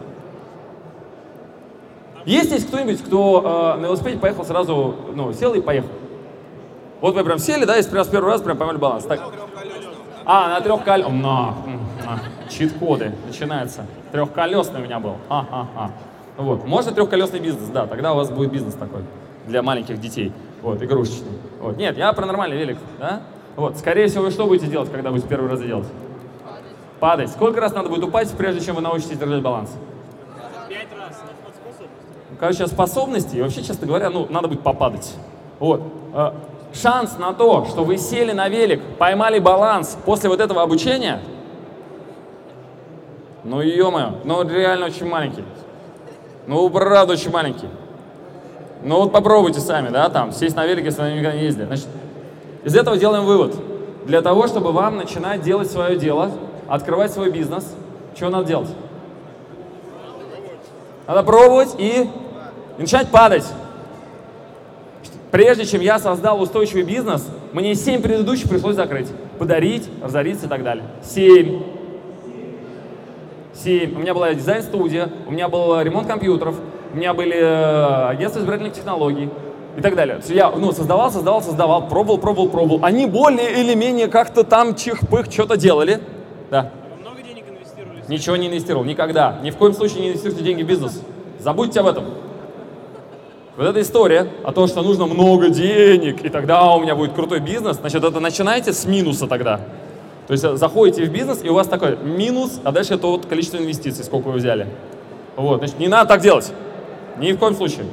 Есть 2.25 2.51
здесь 2.51 2.65
кто-нибудь, 2.65 3.03
кто 3.03 3.75
э, 3.77 3.81
на 3.81 3.87
велосипеде 3.87 4.19
поехал 4.19 4.45
сразу, 4.45 4.95
ну, 5.15 5.33
сел 5.33 5.55
и 5.55 5.61
поехал? 5.61 5.89
Вот 7.01 7.15
вы 7.15 7.25
прям 7.25 7.39
сели, 7.39 7.65
да, 7.65 7.79
и 7.79 7.83
прям 7.83 8.05
с 8.05 8.09
первого 8.09 8.33
раза 8.33 8.45
прям 8.45 8.59
поймали 8.59 8.77
баланс. 8.77 9.05
Так. 9.05 9.21
А, 10.27 10.51
на 10.51 10.61
трехколесном. 10.61 11.23
На. 11.23 11.55
Чит-коды. 12.51 13.13
Начинается. 13.27 13.87
Трехколесный 14.13 14.81
у 14.81 14.85
меня 14.85 15.01
был. 15.01 15.17
А-а-а. 15.29 15.91
Вот. 16.37 16.67
Можно 16.67 16.93
трехколесный 16.93 17.41
бизнес, 17.41 17.69
да, 17.69 17.87
тогда 17.87 18.13
у 18.13 18.17
вас 18.17 18.31
будет 18.31 18.53
бизнес 18.53 18.75
такой 18.75 19.03
для 19.47 19.63
маленьких 19.63 19.99
детей. 20.01 20.33
Вот, 20.63 20.83
игрушечный. 20.83 21.33
Вот. 21.61 21.77
Нет, 21.77 21.97
я 21.97 22.13
про 22.13 22.27
нормальный 22.27 22.57
велик, 22.57 22.79
да? 22.99 23.23
Вот, 23.61 23.77
скорее 23.77 24.07
всего, 24.07 24.25
вы 24.25 24.31
что 24.31 24.47
будете 24.47 24.69
делать, 24.69 24.91
когда 24.91 25.11
будете 25.11 25.29
первый 25.29 25.51
раз 25.51 25.61
делать? 25.61 25.87
Падать. 26.99 27.29
Сколько 27.29 27.61
раз 27.61 27.75
надо 27.75 27.91
будет 27.91 28.05
упасть, 28.05 28.35
прежде 28.35 28.65
чем 28.65 28.77
вы 28.77 28.81
научитесь 28.81 29.19
держать 29.19 29.43
баланс? 29.43 29.71
Пять 30.67 30.89
раз. 30.99 31.21
Короче, 32.39 32.67
способности, 32.69 33.37
и 33.37 33.43
вообще, 33.43 33.63
честно 33.63 33.87
говоря, 33.87 34.09
ну, 34.09 34.27
надо 34.31 34.49
будет 34.49 34.63
попадать. 34.63 35.15
Вот. 35.59 35.83
Э, 36.15 36.33
шанс 36.73 37.19
на 37.19 37.35
то, 37.35 37.67
что 37.67 37.85
вы 37.85 37.99
сели 37.99 38.33
на 38.33 38.49
велик, 38.49 38.83
поймали 38.97 39.39
баланс 39.39 39.99
после 40.07 40.31
вот 40.31 40.41
этого 40.41 40.63
обучения, 40.63 41.21
ну, 43.45 43.61
ё-моё, 43.61 44.21
ну, 44.25 44.43
реально 44.49 44.87
очень 44.87 45.07
маленький. 45.07 45.45
Ну, 46.47 46.71
правда, 46.71 47.13
очень 47.13 47.31
маленький. 47.31 47.69
Ну, 48.83 49.03
вот 49.03 49.13
попробуйте 49.13 49.61
сами, 49.61 49.91
да, 49.91 50.09
там, 50.09 50.33
сесть 50.33 50.57
на 50.57 50.65
велик, 50.65 50.87
если 50.87 51.03
вы 51.03 51.11
никогда 51.11 51.35
не 51.35 51.43
ездили. 51.43 51.67
Значит, 51.67 51.89
из 52.65 52.77
этого 52.77 52.97
делаем 52.97 53.25
вывод. 53.25 53.55
Для 54.07 54.23
того, 54.23 54.47
чтобы 54.47 54.73
вам 54.73 54.97
начинать 54.97 55.43
делать 55.43 55.71
свое 55.71 55.97
дело, 55.97 56.31
открывать 56.69 57.13
свой 57.13 57.31
бизнес, 57.31 57.75
что 58.15 58.29
надо 58.29 58.47
делать? 58.47 58.69
Надо 61.07 61.23
пробовать 61.23 61.75
и, 61.79 62.09
и 62.79 62.81
начинать 62.81 63.09
падать. 63.09 63.45
Прежде 65.31 65.65
чем 65.65 65.81
я 65.81 65.99
создал 65.99 66.41
устойчивый 66.41 66.83
бизнес, 66.83 67.27
мне 67.53 67.75
7 67.75 68.03
предыдущих 68.03 68.49
пришлось 68.49 68.77
закрыть. 68.77 69.09
Подарить, 69.39 69.89
разориться 70.03 70.47
и 70.47 70.49
так 70.49 70.63
далее. 70.63 70.85
7. 71.03 71.63
7. 73.55 73.97
У 73.97 73.99
меня 74.01 74.15
была 74.15 74.35
дизайн-студия, 74.35 75.09
у 75.27 75.31
меня 75.31 75.49
был 75.49 75.81
ремонт 75.81 76.07
компьютеров, 76.07 76.57
у 76.93 76.97
меня 76.97 77.15
были 77.15 77.37
э, 77.37 78.09
агентства 78.09 78.41
избирательных 78.41 78.73
технологий, 78.73 79.31
и 79.81 79.83
так 79.83 79.97
далее. 79.97 80.21
Я 80.29 80.51
ну, 80.51 80.73
создавал, 80.73 81.11
создавал, 81.11 81.43
создавал, 81.43 81.89
пробовал, 81.89 82.19
пробовал, 82.19 82.49
пробовал. 82.51 82.85
Они 82.85 83.07
более 83.07 83.61
или 83.61 83.75
менее 83.75 84.09
как-то 84.09 84.45
там 84.45 84.75
чих-пых 84.75 85.33
что-то 85.33 85.57
делали. 85.57 86.01
Да. 86.51 86.71
Много 87.01 87.23
денег 87.23 87.45
инвестировали? 87.49 88.05
Ничего 88.09 88.37
не 88.37 88.49
инвестировал, 88.49 88.85
никогда. 88.85 89.39
Ни 89.43 89.51
в 89.51 89.57
коем 89.57 89.73
случае 89.73 90.03
не 90.03 90.09
инвестируйте 90.11 90.45
деньги 90.45 90.63
в 90.63 90.67
бизнес. 90.67 91.01
Забудьте 91.39 91.81
об 91.81 91.87
этом. 91.87 92.05
Вот 93.57 93.67
эта 93.67 93.81
история 93.81 94.29
о 94.45 94.53
том, 94.53 94.69
что 94.69 94.83
нужно 94.83 95.07
много 95.07 95.49
денег, 95.49 96.25
и 96.25 96.29
тогда 96.29 96.75
у 96.75 96.81
меня 96.81 96.95
будет 96.95 97.15
крутой 97.15 97.41
бизнес, 97.41 97.77
значит, 97.77 98.05
это 98.05 98.21
начинайте 98.21 98.75
с 98.75 98.85
минуса 98.85 99.27
тогда. 99.27 99.61
То 100.27 100.33
есть 100.33 100.59
заходите 100.59 101.05
в 101.05 101.11
бизнес, 101.11 101.41
и 101.43 101.49
у 101.49 101.55
вас 101.55 101.67
такой 101.67 101.97
минус, 101.97 102.61
а 102.65 102.71
дальше 102.71 102.95
это 102.95 103.07
вот 103.07 103.25
количество 103.25 103.57
инвестиций, 103.57 104.05
сколько 104.05 104.29
вы 104.29 104.35
взяли. 104.35 104.67
Вот, 105.37 105.59
значит, 105.59 105.79
не 105.79 105.89
надо 105.89 106.09
так 106.09 106.21
делать. 106.21 106.53
Ни 107.19 107.33
в 107.33 107.39
коем 107.39 107.55
случае. 107.55 107.87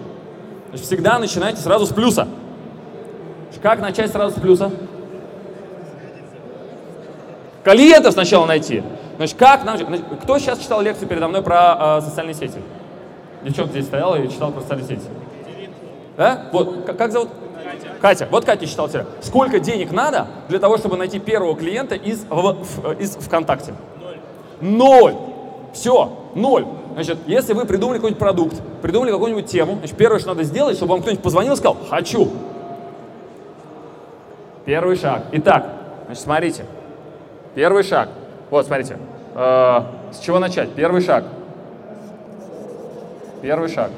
Значит, 0.70 0.86
всегда 0.86 1.20
начинайте 1.20 1.62
сразу 1.62 1.86
с 1.86 1.90
плюса. 1.90 2.28
Как 3.62 3.80
начать 3.80 4.12
сразу 4.12 4.38
с 4.38 4.42
плюса? 4.42 4.72
Клиентов 7.64 8.14
сначала 8.14 8.46
найти. 8.46 8.84
Значит, 9.18 9.38
как 9.38 9.66
нам... 9.66 9.78
Кто 10.22 10.38
сейчас 10.40 10.60
читал 10.60 10.82
лекцию 10.82 11.08
передо 11.08 11.28
мной 11.28 11.42
про 11.42 12.00
э, 12.00 12.02
социальные 12.02 12.36
сети? 12.36 12.60
Девчонка 13.44 13.72
здесь 13.72 13.86
стояла 13.86 14.16
и 14.16 14.30
читала 14.30 14.52
про 14.52 14.62
социальные 14.62 14.88
сети. 14.88 15.08
Да? 16.16 16.46
Вот, 16.52 16.86
как, 16.86 16.98
как 16.98 17.12
зовут? 17.12 17.30
Катя. 17.64 17.96
Катя. 18.00 18.28
Вот 18.32 18.46
Катя 18.46 18.68
читала 18.68 18.88
вчера. 18.88 19.06
Сколько 19.22 19.60
денег 19.60 19.92
надо 19.92 20.28
для 20.48 20.60
того, 20.60 20.78
чтобы 20.78 20.98
найти 20.98 21.20
первого 21.20 21.56
клиента 21.56 21.96
из, 21.96 22.26
в, 22.30 22.64
в, 22.64 22.92
из 23.00 23.16
ВКонтакте? 23.16 23.74
Ноль. 24.62 24.78
Ноль. 24.78 25.16
Все, 25.74 26.32
ноль. 26.36 26.66
Значит, 26.98 27.20
если 27.28 27.54
вы 27.54 27.66
придумали 27.66 27.98
какой-нибудь 27.98 28.20
продукт, 28.20 28.56
придумали 28.82 29.12
какую-нибудь 29.12 29.46
тему, 29.46 29.76
значит, 29.78 29.96
первое, 29.96 30.18
что 30.18 30.30
надо 30.30 30.42
сделать, 30.42 30.78
чтобы 30.78 30.94
вам 30.94 31.02
кто-нибудь 31.02 31.22
позвонил 31.22 31.54
и 31.54 31.56
сказал 31.56 31.78
«хочу». 31.88 32.28
Первый 34.66 34.96
шаг. 34.96 35.26
Итак, 35.34 35.68
значит, 36.08 36.24
смотрите. 36.24 36.66
Первый 37.54 37.84
шаг. 37.84 38.10
Вот, 38.50 38.66
смотрите. 38.66 38.98
Э, 39.36 39.84
с 40.12 40.18
чего 40.26 40.40
начать? 40.40 40.72
Первый 40.72 41.02
шаг. 41.02 41.26
Первый 43.44 43.70
шаг. 43.70 43.92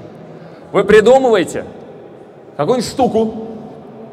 Вы 0.74 0.84
придумываете 0.84 1.64
какую-нибудь 2.58 2.92
штуку. 2.92 3.48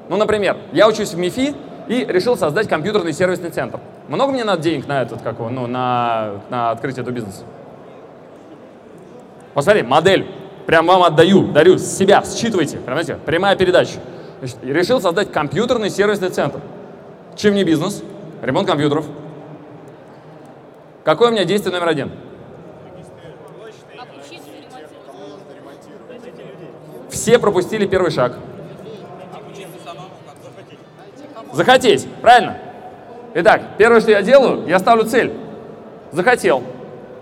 Ну, 0.09 0.17
например, 0.17 0.59
я 0.71 0.87
учусь 0.87 1.13
в 1.13 1.19
МИФИ 1.19 1.57
и 1.89 2.05
решил 2.05 2.37
создать 2.37 2.69
компьютерный 2.69 3.13
сервисный 3.13 3.51
центр. 3.51 3.81
Много 4.07 4.33
мне 4.33 4.45
надо 4.45 4.63
денег 4.63 4.87
на 4.87 5.03
этот, 5.03 5.23
как 5.23 5.41
ну, 5.41 5.67
на, 5.67 6.35
на 6.51 6.71
открытие 6.71 7.03
этого 7.03 7.13
бизнеса? 7.13 7.43
Посмотри, 9.57 9.83
модель. 9.83 10.27
Прям 10.67 10.87
вам 10.87 11.03
отдаю, 11.03 11.47
дарю, 11.47 11.79
себя, 11.79 12.23
считывайте. 12.23 12.77
Понимаете? 12.77 13.15
Прямая 13.25 13.57
передача. 13.57 14.01
Значит, 14.41 14.59
решил 14.63 15.01
создать 15.01 15.33
компьютерный 15.33 15.89
сервисный 15.89 16.29
центр. 16.29 16.61
Чем 17.37 17.55
не 17.55 17.65
бизнес? 17.65 18.03
Ремонт 18.43 18.69
компьютеров. 18.69 19.07
Какое 21.05 21.31
у 21.31 21.33
меня 21.33 21.47
действие 21.47 21.73
номер 21.73 21.89
один? 21.89 22.11
Все 27.09 27.39
пропустили 27.39 27.87
первый 27.87 28.11
шаг. 28.11 28.37
Захотеть, 31.55 32.07
правильно? 32.21 32.59
Итак, 33.33 33.63
первое, 33.79 34.03
что 34.03 34.11
я 34.11 34.21
делаю, 34.21 34.67
я 34.67 34.79
ставлю 34.79 35.05
цель. 35.05 35.33
Захотел. 36.13 36.63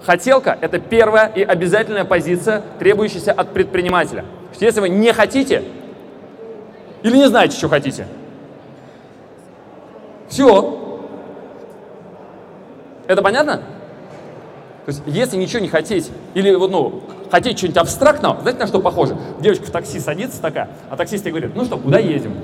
Хотелка– 0.05 0.59
это 0.61 0.79
первая 0.79 1.29
и 1.29 1.43
обязательная 1.43 2.05
позиция, 2.05 2.63
требующаяся 2.79 3.33
от 3.33 3.53
предпринимателя. 3.55 4.25
Если 4.61 4.81
вы 4.81 4.89
не 4.89 5.13
хотите 5.13 5.63
или 7.03 7.17
не 7.17 7.29
знаете, 7.29 7.57
что 7.57 7.69
хотите, 7.69 8.07
все. 10.29 11.09
Это 13.07 13.23
понятно? 13.23 13.63
То 14.87 14.91
есть, 14.91 15.03
если 15.07 15.37
ничего 15.37 15.61
не 15.61 15.69
хотеть, 15.69 16.11
или 16.35 16.55
вот, 16.55 16.71
ну, 16.71 17.03
хотеть 17.31 17.57
что-нибудь 17.57 17.79
абстрактного, 17.79 18.41
знаете, 18.43 18.61
на 18.61 18.67
что 18.67 18.81
похоже? 18.81 19.17
Девочка 19.41 19.67
в 19.67 19.71
такси 19.71 19.99
садится 19.99 20.41
такая, 20.41 20.69
а 20.91 20.97
таксист 20.97 21.25
ей 21.25 21.31
говорит, 21.31 21.55
ну 21.55 21.65
что, 21.65 21.79
куда 21.79 21.99
едем? 21.99 22.35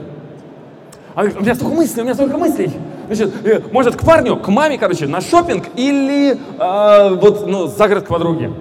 Она 1.14 1.24
говорит, 1.24 1.36
у 1.38 1.42
меня 1.42 1.54
столько 1.54 1.74
мыслей, 1.74 2.00
у 2.02 2.04
меня 2.04 2.14
столько 2.14 2.38
мыслей. 2.38 2.72
Значит, 3.10 3.44
э, 3.44 3.60
может, 3.72 3.96
к 3.96 4.06
парню, 4.06 4.36
к 4.36 4.46
маме, 4.46 4.78
короче, 4.78 5.08
на 5.08 5.20
шопинг 5.20 5.66
или 5.74 6.30
э, 6.34 7.14
вот, 7.16 7.44
ну, 7.44 7.66
за 7.66 7.88
к 7.88 8.06
подруге. 8.06 8.52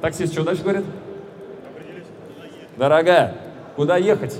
Таксист 0.00 0.32
что 0.32 0.42
дальше 0.42 0.64
говорит? 0.64 0.84
Дорогая, 2.76 3.36
куда 3.76 3.96
ехать? 3.96 4.36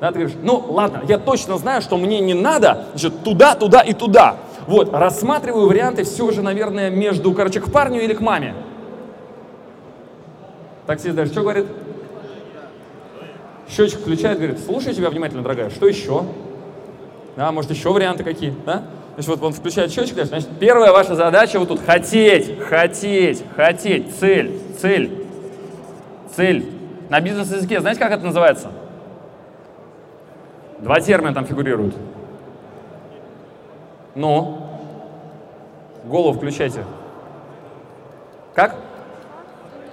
Да, 0.00 0.08
ты 0.08 0.18
говоришь, 0.18 0.36
ну 0.42 0.64
ладно, 0.70 1.02
я 1.06 1.18
точно 1.18 1.56
знаю, 1.56 1.82
что 1.82 1.96
мне 1.98 2.18
не 2.18 2.34
надо, 2.34 2.86
значит, 2.94 3.22
туда, 3.22 3.54
туда 3.54 3.80
и 3.80 3.92
туда. 3.92 4.38
Вот, 4.66 4.92
рассматриваю 4.92 5.68
варианты 5.68 6.02
все 6.02 6.32
же, 6.32 6.42
наверное, 6.42 6.90
между, 6.90 7.32
короче, 7.32 7.60
к 7.60 7.70
парню 7.70 8.02
или 8.02 8.14
к 8.14 8.20
маме. 8.20 8.56
Таксист 10.88 11.14
дальше 11.14 11.32
что 11.32 11.42
говорит? 11.42 11.66
Счетчик 13.68 14.00
включает, 14.00 14.38
говорит, 14.38 14.58
слушай 14.58 14.94
тебя 14.94 15.10
внимательно, 15.10 15.42
дорогая, 15.42 15.70
что 15.70 15.86
еще? 15.86 16.24
Да, 17.36 17.52
может, 17.52 17.70
еще 17.70 17.90
варианты 17.92 18.24
какие, 18.24 18.54
да? 18.66 18.82
Значит, 19.14 19.28
вот 19.28 19.42
он 19.42 19.52
включает 19.52 19.92
счетчик. 19.92 20.24
Значит, 20.24 20.48
первая 20.58 20.92
ваша 20.92 21.14
задача 21.14 21.58
вот 21.58 21.68
тут 21.68 21.80
хотеть, 21.84 22.58
хотеть, 22.60 23.44
хотеть, 23.56 24.14
цель, 24.16 24.58
цель, 24.78 25.26
цель. 26.34 26.70
На 27.08 27.20
бизнес-языке, 27.20 27.80
знаете, 27.80 28.00
как 28.00 28.12
это 28.12 28.24
называется? 28.24 28.70
Два 30.78 31.00
термина 31.00 31.34
там 31.34 31.44
фигурируют. 31.44 31.94
Ну, 34.14 34.66
голову 36.04 36.32
включайте. 36.32 36.84
Как? 38.54 38.76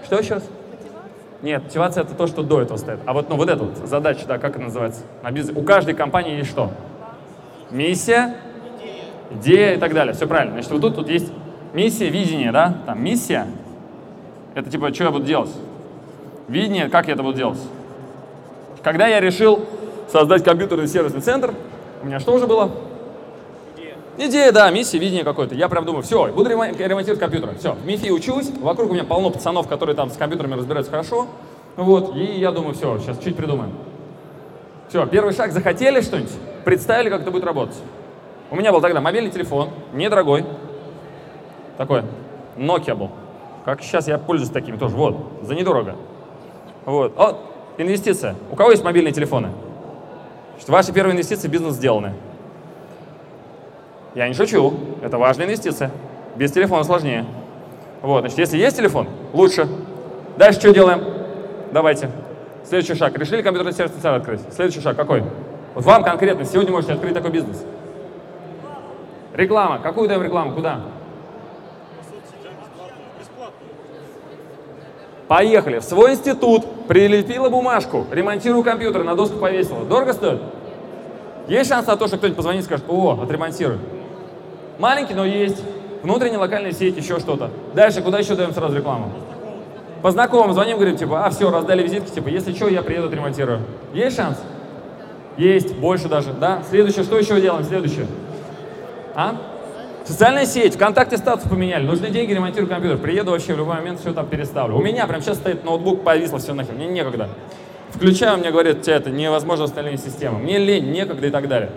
Что 0.05 0.19
еще 0.19 0.35
раз? 0.35 0.43
Нет, 1.41 1.63
мотивация 1.63 2.03
это 2.03 2.15
то, 2.15 2.27
что 2.27 2.41
до 2.41 2.61
этого 2.61 2.77
стоит. 2.77 2.99
А 3.05 3.13
вот, 3.13 3.29
ну, 3.29 3.35
вот 3.35 3.49
эта 3.49 3.63
вот 3.63 3.77
задача, 3.87 4.25
да, 4.27 4.37
как 4.37 4.55
это 4.55 4.63
называется? 4.63 5.01
На 5.21 5.31
бизнес... 5.31 5.55
У 5.55 5.63
каждой 5.63 5.93
компании 5.93 6.37
есть 6.37 6.49
что? 6.49 6.71
Миссия, 7.71 8.35
идея 9.31 9.75
и 9.75 9.77
так 9.77 9.93
далее. 9.93 10.13
Все 10.13 10.27
правильно. 10.27 10.53
Значит, 10.53 10.71
вот 10.71 10.81
тут, 10.81 10.95
тут 10.95 11.09
есть 11.09 11.31
миссия, 11.73 12.09
видение, 12.09 12.51
да? 12.51 12.77
Там 12.85 13.03
миссия. 13.03 13.47
Это 14.55 14.69
типа, 14.69 14.93
что 14.93 15.05
я 15.05 15.11
буду 15.11 15.25
делать? 15.25 15.51
Видение, 16.47 16.89
как 16.89 17.07
я 17.07 17.13
это 17.13 17.23
буду 17.23 17.37
делать? 17.37 17.59
Когда 18.83 19.07
я 19.07 19.19
решил 19.19 19.65
создать 20.11 20.43
компьютерный 20.43 20.87
сервисный 20.87 21.21
центр, 21.21 21.53
у 22.01 22.05
меня 22.05 22.19
что 22.19 22.33
уже 22.33 22.47
было? 22.47 22.71
Идея, 24.19 24.51
да, 24.51 24.71
миссия, 24.71 24.97
видение 24.97 25.23
какое-то. 25.23 25.53
Я 25.53 25.69
прям 25.69 25.85
думаю, 25.85 26.01
все, 26.01 26.27
буду 26.31 26.49
ремонтировать 26.49 27.19
компьютеры. 27.19 27.53
Все, 27.59 27.73
в 27.73 27.85
МИФИ 27.85 28.09
учусь, 28.09 28.49
вокруг 28.61 28.89
у 28.89 28.93
меня 28.93 29.03
полно 29.03 29.29
пацанов, 29.29 29.67
которые 29.67 29.95
там 29.95 30.09
с 30.09 30.17
компьютерами 30.17 30.55
разбираются 30.55 30.89
хорошо. 30.89 31.27
Вот, 31.75 32.15
и 32.15 32.23
я 32.39 32.51
думаю, 32.51 32.73
все, 32.73 32.97
сейчас 32.97 33.19
чуть 33.19 33.35
придумаем. 33.35 33.71
Все, 34.89 35.05
первый 35.05 35.33
шаг, 35.33 35.51
захотели 35.51 36.01
что-нибудь, 36.01 36.31
представили, 36.67 37.09
как 37.09 37.21
это 37.21 37.31
будет 37.31 37.45
работать. 37.45 37.77
У 38.51 38.57
меня 38.57 38.73
был 38.73 38.81
тогда 38.81 38.99
мобильный 38.99 39.31
телефон, 39.31 39.69
недорогой, 39.93 40.43
такой, 41.77 42.03
Nokia 42.57 42.93
был. 42.93 43.09
Как 43.63 43.81
сейчас 43.81 44.05
я 44.09 44.17
пользуюсь 44.17 44.51
такими 44.51 44.75
тоже, 44.75 44.97
вот, 44.97 45.15
за 45.43 45.55
недорого. 45.55 45.95
Вот, 46.83 47.17
о, 47.17 47.39
инвестиция. 47.77 48.35
У 48.51 48.57
кого 48.57 48.71
есть 48.71 48.83
мобильные 48.83 49.13
телефоны? 49.13 49.51
Значит, 50.55 50.67
ваши 50.67 50.91
первые 50.91 51.13
инвестиции 51.13 51.47
бизнес 51.47 51.75
сделаны. 51.75 52.11
Я 54.13 54.27
не 54.27 54.33
шучу, 54.33 54.73
это 55.01 55.17
важная 55.17 55.45
инвестиция. 55.45 55.89
Без 56.35 56.51
телефона 56.51 56.83
сложнее. 56.83 57.25
Вот, 58.01 58.19
значит, 58.19 58.39
если 58.39 58.57
есть 58.57 58.75
телефон, 58.75 59.07
лучше. 59.31 59.69
Дальше 60.35 60.59
что 60.59 60.73
делаем? 60.73 61.01
Давайте. 61.71 62.11
Следующий 62.65 62.95
шаг. 62.95 63.17
Решили 63.17 63.41
компьютерный 63.41 63.71
сервис 63.71 63.93
открыть. 64.03 64.41
Следующий 64.51 64.81
шаг 64.81 64.97
какой? 64.97 65.23
Вот 65.77 65.85
вам 65.85 66.03
конкретно 66.03 66.43
сегодня 66.43 66.71
можете 66.71 66.93
открыть 66.93 67.13
такой 67.13 67.29
бизнес. 67.29 67.63
Реклама. 69.35 69.77
Какую 69.77 70.09
даем 70.09 70.23
рекламу? 70.23 70.55
Куда? 70.55 70.81
Поехали. 75.27 75.77
В 75.77 75.83
свой 75.83 76.13
институт 76.13 76.87
прилепила 76.87 77.49
бумажку, 77.49 78.07
ремонтирую 78.11 78.63
компьютер, 78.63 79.03
на 79.03 79.15
доску 79.15 79.37
повесила. 79.37 79.85
Дорого 79.85 80.13
стоит? 80.13 80.41
Есть 81.47 81.69
шанс 81.69 81.85
на 81.85 81.95
то, 81.95 82.07
что 82.07 82.17
кто-нибудь 82.17 82.37
позвонит 82.37 82.63
и 82.63 82.65
скажет, 82.65 82.85
о, 82.89 83.19
отремонтируй. 83.21 83.77
Маленький, 84.79 85.13
но 85.13 85.25
есть. 85.25 85.63
Внутренняя 86.01 86.39
локальная 86.39 86.71
сеть, 86.71 86.97
еще 86.97 87.19
что-то. 87.19 87.51
Дальше, 87.75 88.01
куда 88.01 88.17
еще 88.17 88.33
даем 88.33 88.51
сразу 88.51 88.75
рекламу? 88.75 89.11
По 90.01 90.09
знакомым 90.09 90.53
звоним, 90.53 90.77
говорим, 90.77 90.97
типа, 90.97 91.27
а, 91.27 91.29
все, 91.29 91.51
раздали 91.51 91.83
визитки, 91.83 92.09
типа, 92.09 92.29
если 92.29 92.51
что, 92.55 92.67
я 92.67 92.81
приеду, 92.81 93.09
отремонтирую. 93.09 93.59
Есть 93.93 94.15
шанс? 94.15 94.39
Есть, 95.37 95.75
больше 95.75 96.07
даже, 96.07 96.33
да? 96.33 96.63
Следующее, 96.69 97.03
что 97.03 97.17
еще 97.17 97.39
делаем? 97.39 97.63
Следующее. 97.63 98.07
А? 99.13 99.35
Социальная 100.03 100.45
сеть, 100.45 100.75
ВКонтакте 100.75 101.17
статус 101.17 101.49
поменяли, 101.49 101.85
нужны 101.85 102.09
деньги, 102.09 102.31
ремонтирую 102.31 102.69
компьютер. 102.69 102.97
Приеду 102.97 103.31
вообще 103.31 103.53
в 103.53 103.57
любой 103.57 103.75
момент, 103.75 103.99
все 103.99 104.13
там 104.13 104.25
переставлю. 104.27 104.77
У 104.77 104.81
меня 104.81 105.05
прям 105.05 105.21
сейчас 105.21 105.37
стоит 105.37 105.65
ноутбук, 105.65 106.03
повисло 106.03 106.39
все 106.39 106.53
нахер, 106.53 106.73
мне 106.73 106.87
некогда. 106.87 107.29
Включаю, 107.89 108.37
мне 108.37 108.51
говорят, 108.51 108.81
тебе 108.81 108.95
это 108.95 109.09
невозможно 109.09 109.65
остальные 109.65 109.97
системы. 109.97 110.39
Мне 110.39 110.59
лень, 110.59 110.91
некогда 110.91 111.27
и 111.27 111.29
так 111.29 111.47
далее. 111.47 111.71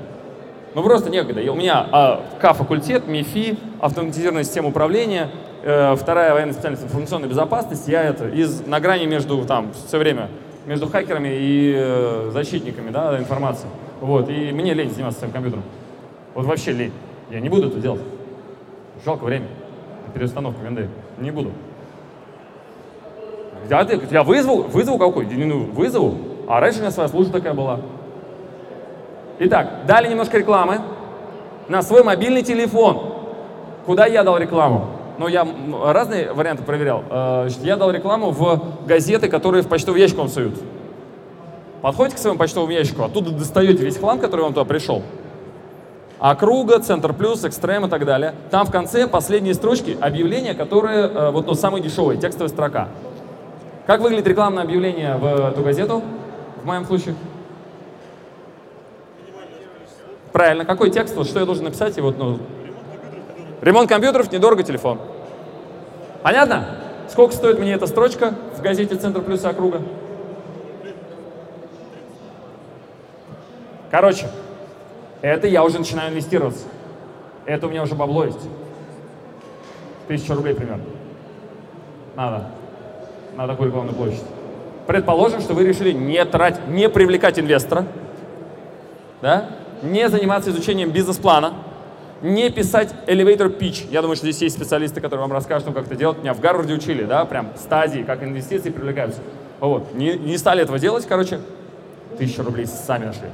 Ну 0.75 0.83
просто 0.85 1.11
некогда. 1.11 1.41
У 1.51 1.57
меня 1.57 1.87
а, 1.91 2.25
К-факультет, 2.41 3.09
МИФИ, 3.09 3.59
автоматизированная 3.81 4.45
система 4.45 4.69
управления, 4.69 5.31
э, 5.65 5.97
вторая 5.97 6.33
военная 6.33 6.53
специальность 6.53 6.85
информационной 6.85 7.29
безопасности. 7.29 7.91
Я 7.91 8.05
это 8.05 8.29
из, 8.29 8.65
на 8.65 8.79
грани 8.79 9.07
между, 9.07 9.45
там, 9.45 9.73
все 9.89 9.99
время, 9.99 10.29
между 10.67 10.89
хакерами 10.89 11.31
и 11.33 11.75
э, 11.77 12.31
защитниками 12.33 12.91
да, 12.91 13.19
информации. 13.19 13.69
Вот, 14.01 14.29
и 14.29 14.53
мне 14.53 14.75
лень 14.75 14.91
заниматься 14.91 15.21
своим 15.21 15.33
компьютером. 15.33 15.65
Вот 16.35 16.47
вообще 16.47 16.73
лень. 16.73 16.93
Я 17.31 17.41
не 17.41 17.49
буду 17.49 17.69
это 17.69 17.79
делать. 17.79 18.01
Жалко 19.05 19.25
время. 19.25 19.47
Переустановка 20.15 20.63
винды. 20.63 20.89
Не 21.19 21.31
буду. 21.31 21.53
Я, 23.69 23.87
я 24.11 24.23
вызову, 24.23 24.63
вызову 24.63 24.99
какой? 24.99 25.27
Ну, 25.27 25.65
вызову. 25.65 26.17
А 26.49 26.61
раньше 26.61 26.79
у 26.79 26.83
меня 26.83 26.91
своя 26.91 27.09
служба 27.09 27.35
такая 27.35 27.55
была. 27.55 27.81
Итак, 29.39 29.87
дали 29.87 30.09
немножко 30.09 30.39
рекламы 30.39 30.81
на 31.69 31.83
свой 31.83 32.03
мобильный 32.03 32.43
телефон. 32.43 33.15
Куда 33.87 34.07
я 34.07 34.23
дал 34.23 34.39
рекламу? 34.39 35.00
Ну, 35.21 35.29
я 35.29 35.47
разные 35.85 36.33
варианты 36.33 36.63
проверял. 36.63 37.05
Э, 37.11 37.47
я 37.61 37.77
дал 37.77 37.91
рекламу 37.91 38.31
в 38.31 38.87
газеты, 38.87 39.29
которые 39.29 39.63
в 39.63 39.69
почтовый 39.69 40.01
ящик 40.01 40.17
вам 40.17 40.29
суют. 40.29 40.59
Подходите 41.83 42.17
к 42.17 42.19
своему 42.19 42.39
почтовому 42.39 42.73
ящику, 42.73 43.03
оттуда 43.03 43.31
достаете 43.31 43.85
весь 43.85 43.99
хлам, 43.99 44.19
который 44.19 44.41
вам 44.41 44.55
туда 44.55 44.65
пришел. 44.65 45.03
Округа, 46.19 46.79
Центр 46.79 47.13
Плюс, 47.13 47.45
Экстрем 47.45 47.85
и 47.85 47.91
так 47.91 48.07
далее. 48.07 48.35
Там 48.51 48.65
в 48.65 48.71
конце 48.71 49.07
последние 49.07 49.53
строчки 49.53 49.95
объявления, 50.01 50.55
которые, 50.55 51.09
э, 51.09 51.31
вот 51.33 51.47
ну, 51.47 51.53
самые 51.53 51.83
дешевые, 51.83 52.19
текстовая 52.19 52.49
строка. 52.49 52.89
Как 53.87 54.01
выглядит 54.01 54.27
рекламное 54.27 54.63
объявление 54.63 55.19
в 55.19 55.27
эту 55.27 55.63
газету, 55.63 56.03
в 56.63 56.65
моем 56.65 56.87
случае? 56.87 57.15
Правильно. 60.33 60.65
Какой 60.65 60.89
текст? 60.89 61.15
Вот 61.15 61.27
что 61.27 61.41
я 61.41 61.45
должен 61.45 61.65
написать? 61.65 61.99
И 61.99 62.01
вот, 62.01 62.17
ну, 62.17 62.39
ремонт 63.61 63.89
компьютеров, 63.89 64.31
недорого 64.33 64.63
телефон. 64.63 64.99
Понятно? 66.23 66.77
Сколько 67.09 67.35
стоит 67.35 67.59
мне 67.59 67.73
эта 67.73 67.87
строчка 67.87 68.35
в 68.57 68.63
газете 68.63 68.95
«Центр 68.95 69.21
плюс 69.23 69.45
округа»? 69.45 69.83
Короче, 73.91 74.29
это 75.21 75.49
я 75.49 75.65
уже 75.65 75.79
начинаю 75.79 76.13
инвестироваться. 76.13 76.67
Это 77.47 77.67
у 77.67 77.71
меня 77.71 77.83
уже 77.83 77.95
бабло 77.95 78.25
есть. 78.25 78.39
Тысяча 80.07 80.35
рублей 80.35 80.55
примерно. 80.55 80.85
Надо. 82.15 82.47
на 83.37 83.47
такую 83.47 83.69
рекламную 83.69 83.97
площадь. 83.97 84.23
Предположим, 84.87 85.41
что 85.41 85.55
вы 85.55 85.65
решили 85.65 85.93
не 85.93 86.25
тратить, 86.25 86.67
не 86.69 86.89
привлекать 86.89 87.39
инвестора, 87.39 87.87
да? 89.23 89.51
не 89.83 90.09
заниматься 90.09 90.51
изучением 90.51 90.91
бизнес-плана, 90.91 91.55
не 92.23 92.51
писать 92.51 92.95
elevator 93.07 93.57
pitch. 93.57 93.89
Я 93.91 94.03
думаю, 94.03 94.17
что 94.17 94.27
здесь 94.27 94.43
есть 94.43 94.57
специалисты, 94.57 95.01
которые 95.01 95.23
вам 95.23 95.33
расскажут, 95.33 95.73
как 95.73 95.87
это 95.87 95.97
делать. 95.97 96.19
Меня 96.19 96.35
в 96.35 96.41
Гарварде 96.41 96.75
учили, 96.75 97.05
да, 97.05 97.25
прям 97.25 97.49
стадии, 97.57 98.03
как 98.03 98.23
инвестиции 98.23 98.71
привлекаются. 98.71 99.21
Вот. 99.59 99.95
Не, 99.95 100.15
не 100.15 100.37
стали 100.39 100.63
этого 100.63 100.79
делать, 100.79 101.07
короче, 101.07 101.41
тысячу 102.19 102.43
рублей 102.43 102.67
сами 102.67 103.07
нашли. 103.07 103.29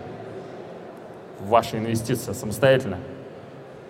Ваша 1.40 1.78
инвестиция 1.78 2.34
самостоятельно. 2.34 2.98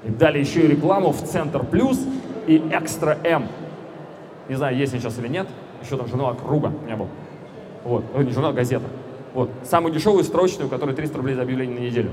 И 0.05 0.11
дали 0.11 0.39
еще 0.39 0.61
и 0.61 0.67
рекламу 0.67 1.11
в 1.11 1.23
Центр 1.23 1.65
Плюс 1.65 1.99
и 2.47 2.59
Экстра 2.71 3.19
М. 3.25 3.49
Не 4.49 4.55
знаю, 4.55 4.77
есть 4.77 4.93
они 4.93 5.03
сейчас 5.03 5.19
или 5.19 5.29
нет. 5.29 5.47
Еще 5.83 5.97
там 5.97 6.07
журнал 6.07 6.35
Круга 6.35 6.67
у 6.67 6.85
меня 6.85 6.97
был. 6.97 7.09
Вот. 7.85 8.05
Не 8.17 8.31
журнал, 8.31 8.53
газета. 8.53 8.87
Вот. 9.35 9.51
Самую 9.65 9.93
дешевую 9.93 10.25
строчную, 10.25 10.69
которая 10.69 10.95
300 10.95 11.17
рублей 11.17 11.35
за 11.35 11.43
объявление 11.43 11.79
на 11.79 11.85
неделю. 11.85 12.11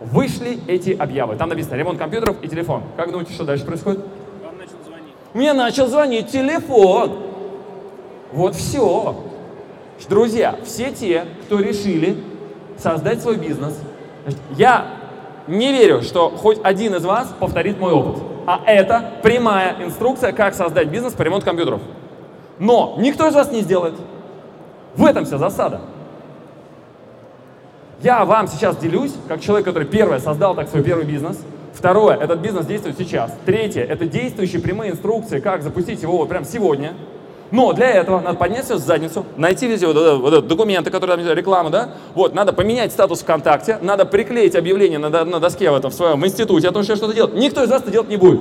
Вышли 0.00 0.58
эти 0.66 0.90
объявы. 0.90 1.36
Там 1.36 1.48
написано 1.48 1.76
ремонт 1.76 1.98
компьютеров 1.98 2.36
и 2.42 2.48
телефон. 2.48 2.82
Как 2.96 3.10
думаете, 3.10 3.32
что 3.32 3.44
дальше 3.44 3.64
происходит? 3.64 4.00
Вам 4.44 4.58
начал 4.58 4.76
звонить. 4.84 5.14
Мне 5.32 5.52
начал 5.52 5.86
звонить 5.86 6.28
телефон. 6.28 7.18
Вот 8.32 8.54
все. 8.54 9.16
Друзья, 10.08 10.56
все 10.64 10.90
те, 10.90 11.24
кто 11.46 11.60
решили 11.60 12.22
создать 12.76 13.22
свой 13.22 13.36
бизнес, 13.36 13.78
я 14.56 14.86
не 15.46 15.72
верю, 15.72 16.02
что 16.02 16.30
хоть 16.30 16.58
один 16.62 16.94
из 16.94 17.04
вас 17.04 17.32
повторит 17.38 17.78
мой 17.78 17.92
опыт. 17.92 18.22
А 18.46 18.60
это 18.66 19.12
прямая 19.22 19.76
инструкция, 19.82 20.32
как 20.32 20.54
создать 20.54 20.88
бизнес 20.88 21.14
по 21.14 21.22
ремонту 21.22 21.46
компьютеров. 21.46 21.80
Но 22.58 22.96
никто 22.98 23.26
из 23.28 23.34
вас 23.34 23.50
не 23.50 23.60
сделает. 23.60 23.94
В 24.96 25.04
этом 25.04 25.24
вся 25.24 25.38
засада. 25.38 25.80
Я 28.02 28.24
вам 28.24 28.48
сейчас 28.48 28.76
делюсь, 28.76 29.12
как 29.28 29.40
человек, 29.40 29.64
который 29.66 29.86
первое 29.86 30.18
создал 30.18 30.54
так 30.54 30.68
свой 30.68 30.82
первый 30.82 31.04
бизнес. 31.04 31.38
Второе, 31.72 32.16
этот 32.16 32.40
бизнес 32.40 32.66
действует 32.66 32.96
сейчас. 32.98 33.32
Третье, 33.44 33.82
это 33.82 34.06
действующие 34.06 34.60
прямые 34.60 34.92
инструкции, 34.92 35.40
как 35.40 35.62
запустить 35.62 36.02
его 36.02 36.18
вот 36.18 36.28
прямо 36.28 36.44
сегодня. 36.44 36.94
Но 37.50 37.72
для 37.72 37.90
этого 37.90 38.20
надо 38.20 38.38
поднять 38.38 38.64
все 38.64 38.76
в 38.76 38.78
задницу, 38.78 39.24
найти 39.36 39.68
везде 39.68 39.86
вот, 39.86 39.96
вот, 39.96 40.32
вот, 40.32 40.48
документы, 40.48 40.90
которые 40.90 41.24
там, 41.24 41.36
реклама, 41.36 41.70
да? 41.70 41.90
Вот, 42.14 42.34
надо 42.34 42.52
поменять 42.52 42.90
статус 42.90 43.20
ВКонтакте, 43.20 43.78
надо 43.80 44.06
приклеить 44.06 44.56
объявление 44.56 44.98
на, 44.98 45.24
на 45.24 45.40
доске 45.40 45.70
в, 45.70 45.74
этом, 45.74 45.90
в 45.90 45.94
своем 45.94 46.24
институте 46.24 46.68
о 46.68 46.72
том, 46.72 46.82
что 46.82 46.96
что-то 46.96 47.14
делать. 47.14 47.34
Никто 47.34 47.62
из 47.62 47.70
вас 47.70 47.82
это 47.82 47.90
делать 47.90 48.08
не 48.08 48.16
будет. 48.16 48.40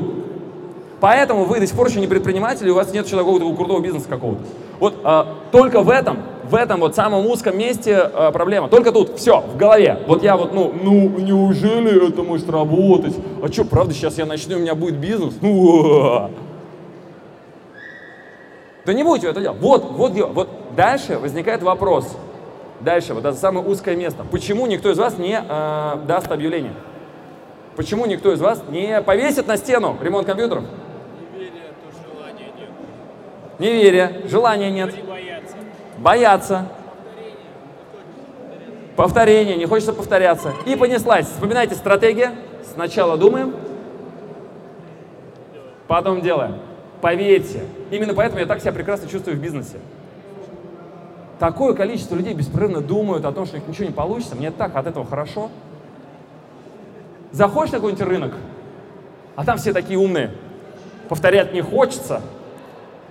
Поэтому 1.00 1.44
вы 1.44 1.60
до 1.60 1.68
сих 1.68 1.76
пор 1.76 1.88
еще 1.89 2.00
не 2.00 2.08
предприниматели, 2.08 2.70
у 2.70 2.76
вас 2.76 2.94
нет 2.94 3.06
еще 3.06 3.18
такого 3.18 3.38
крутого 3.56 3.82
бизнеса 3.82 4.08
какого-то. 4.08 4.44
Вот 4.80 4.96
а, 5.04 5.36
только 5.52 5.82
в 5.82 5.89
этом, 5.89 6.20
в 6.44 6.56
этом 6.56 6.80
вот 6.80 6.96
самом 6.96 7.26
узком 7.26 7.58
месте 7.58 7.98
а, 7.98 8.32
проблема. 8.32 8.70
Только 8.70 8.92
тут, 8.92 9.18
все, 9.18 9.42
в 9.42 9.58
голове. 9.58 10.00
Вот 10.08 10.24
я 10.24 10.38
вот, 10.38 10.54
ну, 10.54 10.74
ну, 10.82 11.10
неужели 11.20 12.08
это 12.10 12.24
может 12.24 12.50
работать? 12.50 13.16
А 13.42 13.52
что, 13.52 13.66
правда, 13.66 13.94
сейчас 13.94 14.18
я 14.18 14.26
начну, 14.26 14.58
у 14.58 14.60
меня 14.60 14.76
будет 14.76 14.96
бизнес? 14.96 15.36
Ну, 15.42 16.30
да 18.86 18.94
не 18.94 19.04
будете 19.04 19.28
это 19.28 19.40
делать. 19.40 19.60
Вот, 19.62 19.92
вот, 19.92 20.12
вот 20.34 20.50
дальше 20.76 21.18
возникает 21.18 21.64
вопрос. 21.64 22.18
Дальше, 22.82 23.14
вот 23.14 23.24
это 23.24 23.38
самое 23.38 23.66
узкое 23.66 23.96
место. 23.96 24.26
Почему 24.30 24.68
никто 24.68 24.92
из 24.92 24.98
вас 24.98 25.18
не 25.18 25.42
э, 25.42 25.98
даст 26.06 26.30
объявление? 26.30 26.74
Почему 27.78 28.06
никто 28.06 28.34
из 28.34 28.42
вас 28.42 28.62
не 28.70 29.02
повесит 29.02 29.48
на 29.48 29.56
стену 29.56 29.98
ремонт 30.02 30.28
компьютеров? 30.28 30.66
Неверие, 31.34 31.72
то 31.80 32.04
желания 32.04 32.52
нет. 32.58 32.70
Неверие, 33.60 34.22
желания 34.30 34.72
нет. 34.72 35.12
Боятся. 36.04 36.66
Повторение, 38.98 39.56
не 39.56 39.66
хочется 39.66 39.94
повторяться. 39.94 40.54
И 40.66 40.76
понеслась. 40.76 41.28
Вспоминайте 41.28 41.76
стратегия. 41.76 42.34
Сначала 42.74 43.16
думаем, 43.18 43.56
потом 45.88 46.22
делаем. 46.22 46.58
Поверьте, 47.00 47.63
именно 47.89 48.13
поэтому 48.13 48.42
я 48.42 48.46
так 48.46 48.60
себя 48.60 48.74
прекрасно 48.74 49.08
чувствую 49.08 49.38
в 49.38 49.39
бизнесе. 49.39 49.78
Такое 51.39 51.74
количество 51.74 52.16
людей 52.16 52.34
беспрерывно 52.34 52.82
думают 52.82 53.24
о 53.24 53.32
том, 53.32 53.46
что 53.46 53.56
у 53.56 53.60
них 53.60 53.68
ничего 53.70 53.86
не 53.86 53.94
получится. 53.94 54.36
Мне 54.36 54.52
так 54.52 54.76
от 54.76 54.88
этого 54.88 55.06
хорошо. 55.06 55.50
Заходишь 57.32 57.72
на 57.72 57.78
какой-нибудь 57.78 58.06
рынок, 58.06 58.34
а 59.38 59.46
там 59.46 59.58
все 59.58 59.72
такие 59.72 59.98
умные. 59.98 60.32
Повторять 61.08 61.54
не 61.54 61.62
хочется, 61.62 62.22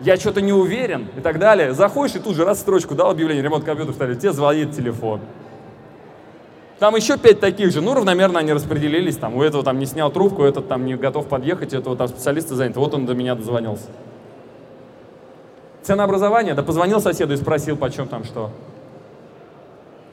я 0.03 0.17
что-то 0.17 0.41
не 0.41 0.53
уверен 0.53 1.09
и 1.17 1.21
так 1.21 1.39
далее. 1.39 1.73
Заходишь 1.73 2.17
и 2.17 2.19
тут 2.19 2.37
же 2.37 2.45
раз 2.45 2.61
строчку 2.61 2.95
дал 2.95 3.11
объявление, 3.11 3.43
ремонт 3.43 3.65
компьютера 3.65 3.95
ставили, 3.95 4.17
тебе 4.17 4.33
звонит 4.33 4.73
телефон. 4.73 5.21
Там 6.79 6.97
еще 6.97 7.17
пять 7.17 7.39
таких 7.39 7.71
же, 7.71 7.81
ну, 7.81 7.95
равномерно 7.95 8.41
они 8.41 8.53
распределились, 8.53 9.17
там, 9.17 9.37
у 9.37 9.43
этого 9.43 9.63
там 9.63 9.79
не 9.79 9.87
снял 9.87 10.11
трубку, 10.11 10.43
этот 10.43 10.67
там 10.67 10.85
не 10.85 10.97
готов 10.97 11.29
подъехать, 11.29 11.73
этого 11.73 11.97
там 11.97 12.09
специалисты 12.09 12.57
заняты, 12.57 12.81
вот 12.81 12.93
он 12.95 13.07
до 13.07 13.15
меня 13.15 13.37
дозвонился. 13.37 13.87
Ценообразование, 15.83 16.55
да 16.55 16.63
позвонил 16.65 17.01
соседу 17.01 17.35
и 17.35 17.37
спросил, 17.37 17.77
почем 17.77 18.09
там 18.09 18.25
что. 18.25 18.51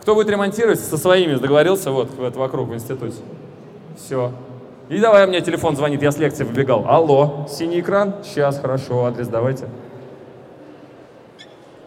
Кто 0.02 0.14
будет 0.14 0.30
ремонтировать, 0.30 0.80
со 0.80 0.98
своими 0.98 1.36
договорился, 1.36 1.92
вот, 1.92 2.10
вот 2.18 2.36
вокруг 2.36 2.70
в 2.70 2.76
институте. 2.76 3.18
Все. 3.98 4.32
И 4.90 5.00
давай, 5.00 5.28
мне 5.28 5.40
телефон 5.42 5.76
звонит, 5.76 6.02
я 6.02 6.12
с 6.12 6.18
лекции 6.18 6.44
выбегал. 6.44 6.86
Алло, 6.88 7.46
синий 7.48 7.80
экран? 7.80 8.16
Сейчас, 8.24 8.60
хорошо, 8.60 9.06
адрес 9.06 9.28
давайте. 9.28 9.68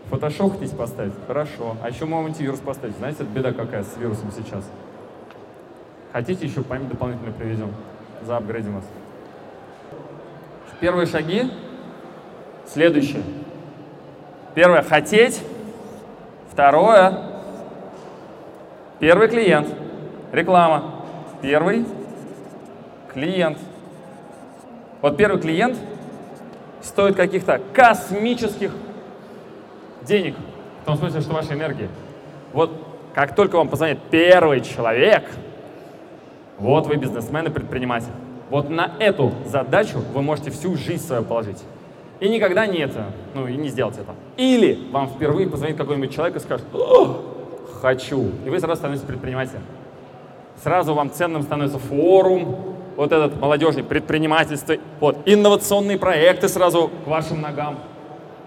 Фотошоп 0.09 0.53
хотите 0.53 0.77
поставить? 0.77 1.13
Хорошо. 1.27 1.77
А 1.83 1.89
еще 1.89 2.05
можем 2.05 2.27
антивирус 2.27 2.61
поставить. 2.61 2.97
Знаете, 2.99 3.25
это 3.25 3.33
беда 3.33 3.53
какая 3.53 3.83
с 3.83 3.97
вирусом 3.97 4.31
сейчас. 4.31 4.65
Хотите, 6.13 6.47
еще 6.47 6.63
память 6.63 6.91
дополнительно 6.91 7.33
приведем? 7.33 7.73
Заапгрейдим 8.25 8.77
вас. 8.77 8.85
Первые 10.79 11.07
шаги. 11.07 11.51
Следующее. 12.67 13.23
Первое– 14.55 14.83
хотеть. 14.89 15.43
Второе– 16.53 17.19
первый 19.01 19.27
клиент. 19.27 19.67
Реклама. 20.31 21.05
Первый 21.41 21.85
клиент. 23.13 23.59
Вот 25.01 25.17
первый 25.17 25.41
клиент 25.41 25.79
стоит 26.81 27.17
каких-то 27.17 27.61
космических 27.73 28.73
денег. 30.03 30.35
В 30.83 30.87
том 30.87 30.97
смысле, 30.97 31.21
что 31.21 31.33
вашей 31.33 31.55
энергии. 31.55 31.89
Вот 32.53 32.71
как 33.15 33.35
только 33.35 33.57
вам 33.57 33.69
позвонит 33.69 33.99
первый 34.11 34.61
человек, 34.61 35.25
вот 36.59 36.87
вы 36.87 36.97
бизнесмен 36.97 37.47
и 37.47 37.51
предприниматель. 37.51 38.13
Вот 38.51 38.69
на 38.69 38.93
эту 38.99 39.33
задачу 39.47 39.99
вы 40.13 40.23
можете 40.23 40.51
всю 40.51 40.77
жизнь 40.77 41.05
свою 41.05 41.23
положить. 41.23 41.63
И 42.21 42.29
никогда 42.29 42.67
не 42.67 42.79
это, 42.79 43.07
ну 43.35 43.49
и 43.49 43.57
не 43.57 43.69
сделать 43.69 43.97
это. 43.99 44.15
Или 44.37 44.79
вам 44.93 45.09
впервые 45.09 45.49
позвонит 45.49 45.77
какой-нибудь 45.77 46.15
человек 46.15 46.37
и 46.37 46.41
скажет, 46.41 46.67
хочу. 47.81 48.31
И 48.45 48.51
вы 48.51 48.61
сразу 48.61 48.77
становитесь 48.77 49.05
предпринимателем. 49.05 49.63
Сразу 50.63 50.95
вам 50.95 51.11
ценным 51.11 51.43
становится 51.43 51.79
форум, 51.79 52.72
вот 52.97 53.13
этот 53.13 53.41
молодежный 53.41 53.83
предпринимательство, 53.83 54.77
вот, 55.01 55.19
инновационные 55.27 55.99
проекты 55.99 56.49
сразу 56.49 56.91
к 57.05 57.07
вашим 57.07 57.41
ногам. 57.41 57.79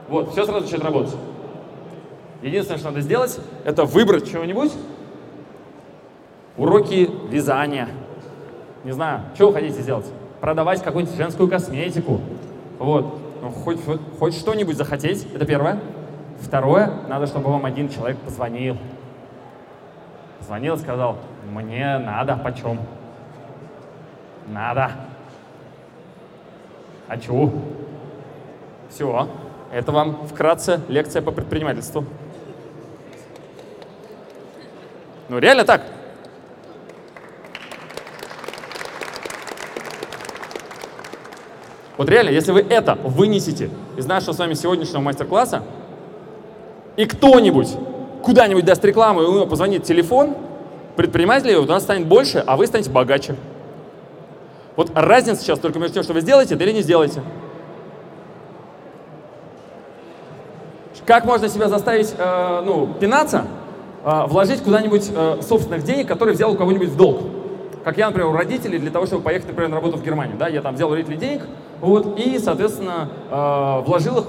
Вот, 0.08 0.32
все 0.32 0.46
сразу 0.46 0.62
начинает 0.62 0.84
работать. 0.84 1.16
Единственное, 2.42 2.78
что 2.78 2.90
надо 2.90 3.02
сделать, 3.02 3.40
это 3.64 3.86
выбрать 3.86 4.30
чего-нибудь. 4.30 4.72
Уроки 6.58 7.10
вязания. 7.30 7.90
Не 8.84 8.92
знаю, 8.92 9.22
что 9.34 9.48
вы 9.48 9.54
хотите 9.54 9.82
сделать? 9.82 10.06
Продавать 10.42 10.84
какую-нибудь 10.84 11.18
женскую 11.18 11.50
косметику. 11.50 12.22
Вот. 12.78 13.18
Ну, 13.42 13.50
хоть, 13.50 13.80
хоть 14.20 14.36
что-нибудь 14.36 14.78
захотеть, 14.78 15.28
это 15.34 15.46
первое. 15.46 15.80
Второе, 16.40 16.92
надо, 17.08 17.26
чтобы 17.26 17.50
вам 17.50 17.66
один 17.66 17.90
человек 17.90 18.18
позвонил. 18.20 18.78
Позвонил 20.40 20.76
и 20.76 20.78
сказал, 20.78 21.18
мне 21.52 21.98
надо, 21.98 22.36
почем? 22.38 22.80
Надо. 24.48 24.92
Хочу. 27.08 27.52
Все. 28.90 29.28
Это 29.72 29.92
вам 29.92 30.28
вкратце 30.28 30.82
лекция 30.88 31.22
по 31.22 31.32
предпринимательству. 31.32 32.06
Ну, 35.28 35.40
реально 35.40 35.66
так. 35.66 35.82
Вот 41.98 42.10
реально, 42.10 42.30
если 42.30 42.52
вы 42.52 42.60
это 42.62 42.96
вынесете 42.96 43.70
из 43.98 44.06
нашего 44.06 44.34
с 44.34 44.40
вами 44.40 44.54
сегодняшнего 44.54 45.02
мастер-класса, 45.02 45.64
и 46.98 47.06
кто-нибудь 47.06 47.70
куда-нибудь 48.22 48.66
даст 48.66 48.84
рекламу, 48.84 49.22
и 49.22 49.26
у 49.26 49.34
него 49.34 49.46
позвонит 49.46 49.84
телефон, 49.84 50.36
предпринимателей 50.96 51.56
у 51.56 51.66
нас 51.66 51.84
станет 51.84 52.08
больше, 52.08 52.44
а 52.46 52.58
вы 52.58 52.68
станете 52.68 52.90
богаче. 52.90 53.36
Вот 54.76 54.92
разница 54.94 55.42
сейчас 55.42 55.60
только 55.60 55.80
между 55.80 55.96
тем, 55.96 56.04
что 56.04 56.14
вы 56.14 56.22
сделаете, 56.22 56.56
да 56.56 56.66
или 56.66 56.74
не 56.74 56.82
сделаете. 56.82 57.22
Как 61.06 61.24
можно 61.26 61.48
себя 61.50 61.70
заставить, 61.70 62.16
э, 62.18 62.62
ну, 62.66 62.88
пинаться, 63.00 63.46
э, 64.04 64.24
вложить 64.28 64.64
куда-нибудь 64.64 65.12
э, 65.16 65.38
собственных 65.42 65.84
денег, 65.84 66.08
которые 66.08 66.34
взял 66.34 66.52
у 66.52 66.56
кого-нибудь 66.56 66.90
в 66.90 66.98
долг? 66.98 67.22
Как 67.84 67.98
я, 68.00 68.08
например, 68.08 68.30
у 68.30 68.34
родителей 68.34 68.80
для 68.80 68.90
того, 68.90 69.06
чтобы 69.06 69.22
поехать, 69.22 69.48
например, 69.48 69.70
на 69.70 69.76
работу 69.76 69.98
в 69.98 70.04
Германию, 70.04 70.36
да, 70.38 70.48
я 70.48 70.62
там 70.62 70.74
взял 70.74 70.90
у 70.90 70.94
родителей 70.94 71.18
денег, 71.18 71.44
вот, 71.80 72.18
и, 72.20 72.40
соответственно, 72.40 73.10
э, 73.30 73.82
вложил 73.86 74.18
их 74.18 74.26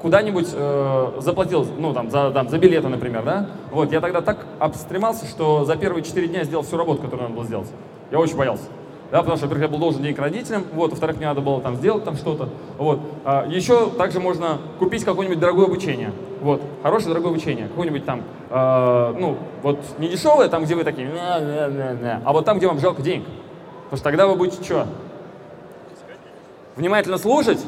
куда-нибудь 0.00 0.48
э, 0.52 1.12
заплатил, 1.18 1.66
ну, 1.78 1.92
там 1.92 2.10
за, 2.10 2.30
там, 2.30 2.48
за 2.48 2.58
билеты, 2.58 2.86
например, 2.86 3.24
да, 3.24 3.46
вот, 3.72 3.90
я 3.90 4.00
тогда 4.00 4.20
так 4.20 4.46
обстремался, 4.60 5.26
что 5.26 5.64
за 5.64 5.74
первые 5.74 6.04
4 6.04 6.28
дня 6.28 6.44
сделал 6.44 6.62
всю 6.62 6.76
работу, 6.76 7.02
которую 7.02 7.22
надо 7.22 7.34
было 7.34 7.44
сделать. 7.44 7.68
Я 8.12 8.20
очень 8.20 8.36
боялся. 8.36 8.64
Да, 9.12 9.18
потому 9.18 9.36
что, 9.36 9.44
во-первых, 9.44 9.68
я 9.68 9.70
был 9.70 9.78
должен 9.78 10.02
денег 10.02 10.18
родителям, 10.18 10.64
вот, 10.72 10.90
во-вторых, 10.90 11.18
мне 11.18 11.26
надо 11.26 11.42
было 11.42 11.60
там 11.60 11.76
сделать 11.76 12.02
там 12.02 12.16
что-то, 12.16 12.48
вот. 12.78 12.98
А, 13.26 13.46
еще 13.46 13.90
также 13.90 14.20
можно 14.20 14.56
купить 14.78 15.04
какое-нибудь 15.04 15.38
дорогое 15.38 15.66
обучение, 15.66 16.12
вот, 16.40 16.62
хорошее 16.82 17.10
дорогое 17.10 17.32
обучение, 17.32 17.68
какое-нибудь 17.68 18.06
там, 18.06 18.22
э, 18.48 19.14
ну, 19.18 19.36
вот, 19.62 19.80
не 19.98 20.08
дешевое, 20.08 20.48
там, 20.48 20.64
где 20.64 20.74
вы 20.74 20.84
такие, 20.84 21.10
а 21.14 22.32
вот 22.32 22.46
там, 22.46 22.56
где 22.56 22.66
вам 22.66 22.80
жалко 22.80 23.02
денег, 23.02 23.24
потому 23.84 23.98
что 23.98 24.04
тогда 24.04 24.26
вы 24.26 24.34
будете 24.34 24.64
что? 24.64 24.86
Внимательно 26.76 27.18
слушать, 27.18 27.60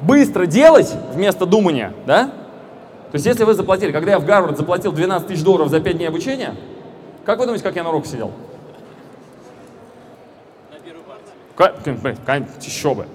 быстро 0.00 0.46
делать 0.46 0.90
вместо 1.12 1.44
думания, 1.44 1.92
да? 2.06 2.28
То 3.10 3.16
есть 3.16 3.26
если 3.26 3.44
вы 3.44 3.52
заплатили, 3.52 3.92
когда 3.92 4.12
я 4.12 4.18
в 4.18 4.24
Гарвард 4.24 4.56
заплатил 4.56 4.90
12 4.90 5.28
тысяч 5.28 5.44
долларов 5.44 5.68
за 5.68 5.80
5 5.80 5.98
дней 5.98 6.08
обучения, 6.08 6.54
как 7.26 7.38
вы 7.38 7.44
думаете, 7.44 7.62
как 7.62 7.76
я 7.76 7.82
на 7.82 7.90
урок 7.90 8.06
сидел? 8.06 8.32
Еще 12.60 12.94
бы. 12.94 13.06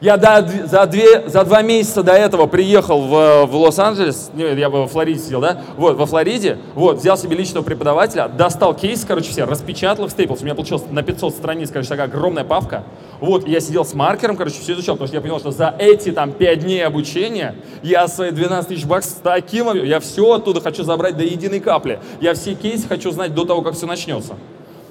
Я 0.00 0.16
до- 0.16 0.46
за, 0.68 0.86
две, 0.86 1.28
за 1.28 1.42
два 1.42 1.60
месяца 1.62 2.04
до 2.04 2.12
этого 2.12 2.46
приехал 2.46 3.00
в, 3.00 3.46
в 3.46 3.56
Лос-Анджелес, 3.56 4.30
не, 4.32 4.44
я 4.54 4.70
во 4.70 4.86
Флориде 4.86 5.18
сидел, 5.18 5.40
да? 5.40 5.60
Вот, 5.76 5.96
во 5.96 6.06
Флориде, 6.06 6.58
вот, 6.76 6.98
взял 6.98 7.18
себе 7.18 7.36
личного 7.36 7.64
преподавателя, 7.64 8.28
достал 8.28 8.74
кейс, 8.74 9.04
короче, 9.04 9.30
все, 9.30 9.42
распечатал 9.42 10.04
их 10.04 10.12
в 10.12 10.16
Staples. 10.16 10.38
У 10.42 10.44
меня 10.44 10.54
получилось 10.54 10.84
на 10.88 11.02
500 11.02 11.34
страниц, 11.34 11.70
короче, 11.72 11.88
такая 11.88 12.06
огромная 12.06 12.44
папка. 12.44 12.84
Вот, 13.18 13.48
я 13.48 13.58
сидел 13.58 13.84
с 13.84 13.92
маркером, 13.92 14.36
короче, 14.36 14.60
все 14.60 14.74
изучал, 14.74 14.94
потому 14.94 15.08
что 15.08 15.16
я 15.16 15.20
понял, 15.20 15.40
что 15.40 15.50
за 15.50 15.74
эти 15.76 16.12
там 16.12 16.30
5 16.30 16.60
дней 16.60 16.86
обучения 16.86 17.56
я 17.82 18.06
свои 18.06 18.30
12 18.30 18.68
тысяч 18.68 18.84
баксов 18.84 19.14
с 19.14 19.20
таким, 19.20 19.74
я 19.82 19.98
все 19.98 20.34
оттуда 20.34 20.60
хочу 20.60 20.84
забрать 20.84 21.16
до 21.16 21.24
единой 21.24 21.58
капли. 21.58 21.98
Я 22.20 22.34
все 22.34 22.54
кейсы 22.54 22.86
хочу 22.86 23.10
знать 23.10 23.34
до 23.34 23.44
того, 23.44 23.62
как 23.62 23.74
все 23.74 23.86
начнется. 23.86 24.34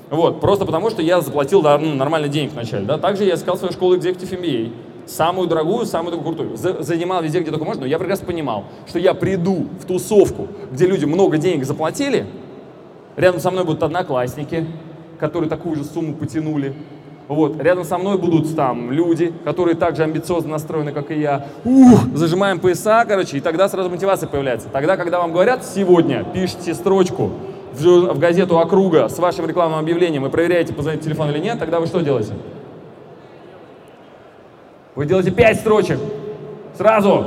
Вот, 0.09 0.39
просто 0.39 0.65
потому, 0.65 0.89
что 0.89 1.01
я 1.01 1.21
заплатил 1.21 1.61
ну, 1.61 1.95
нормально 1.95 2.27
денег 2.27 2.53
вначале. 2.53 2.85
Да? 2.85 2.97
Также 2.97 3.25
я 3.25 3.35
искал 3.35 3.57
свою 3.57 3.73
школу 3.73 3.97
Executive 3.97 4.41
MBA. 4.41 4.71
Самую 5.05 5.47
дорогую, 5.47 5.85
самую 5.85 6.17
такую 6.17 6.35
крутую. 6.35 6.57
За- 6.57 6.83
занимал 6.83 7.21
везде, 7.21 7.39
где 7.39 7.49
только 7.49 7.65
можно, 7.65 7.81
но 7.81 7.87
я 7.87 7.97
прекрасно 7.97 8.25
понимал, 8.25 8.65
что 8.87 8.99
я 8.99 9.13
приду 9.13 9.67
в 9.81 9.85
тусовку, 9.85 10.47
где 10.71 10.85
люди 10.85 11.05
много 11.05 11.37
денег 11.37 11.65
заплатили, 11.65 12.25
рядом 13.15 13.39
со 13.39 13.51
мной 13.51 13.63
будут 13.63 13.83
одноклассники, 13.83 14.65
которые 15.17 15.49
такую 15.49 15.77
же 15.77 15.85
сумму 15.85 16.13
потянули. 16.13 16.73
Вот, 17.29 17.61
рядом 17.61 17.83
со 17.83 17.97
мной 17.97 18.17
будут 18.17 18.55
там 18.55 18.91
люди, 18.91 19.33
которые 19.43 19.75
также 19.75 20.03
амбициозно 20.03 20.51
настроены, 20.51 20.93
как 20.93 21.11
и 21.11 21.19
я. 21.19 21.47
Ух, 21.65 22.05
зажимаем 22.13 22.59
пояса, 22.59 23.03
короче, 23.05 23.37
и 23.37 23.41
тогда 23.41 23.67
сразу 23.67 23.89
мотивация 23.89 24.29
появляется. 24.29 24.69
Тогда, 24.69 24.95
когда 24.95 25.19
вам 25.19 25.33
говорят 25.33 25.65
сегодня, 25.65 26.25
пишите 26.33 26.73
строчку 26.73 27.31
в, 27.81 28.19
газету 28.19 28.59
округа 28.59 29.09
с 29.09 29.17
вашим 29.19 29.47
рекламным 29.47 29.79
объявлением 29.79 30.25
и 30.25 30.29
проверяете, 30.29 30.73
позвонит 30.73 31.01
телефон 31.01 31.29
или 31.31 31.39
нет, 31.39 31.59
тогда 31.59 31.79
вы 31.79 31.87
что 31.87 32.01
делаете? 32.01 32.33
Вы 34.95 35.05
делаете 35.05 35.31
5 35.31 35.59
строчек. 35.59 35.99
Сразу. 36.75 37.25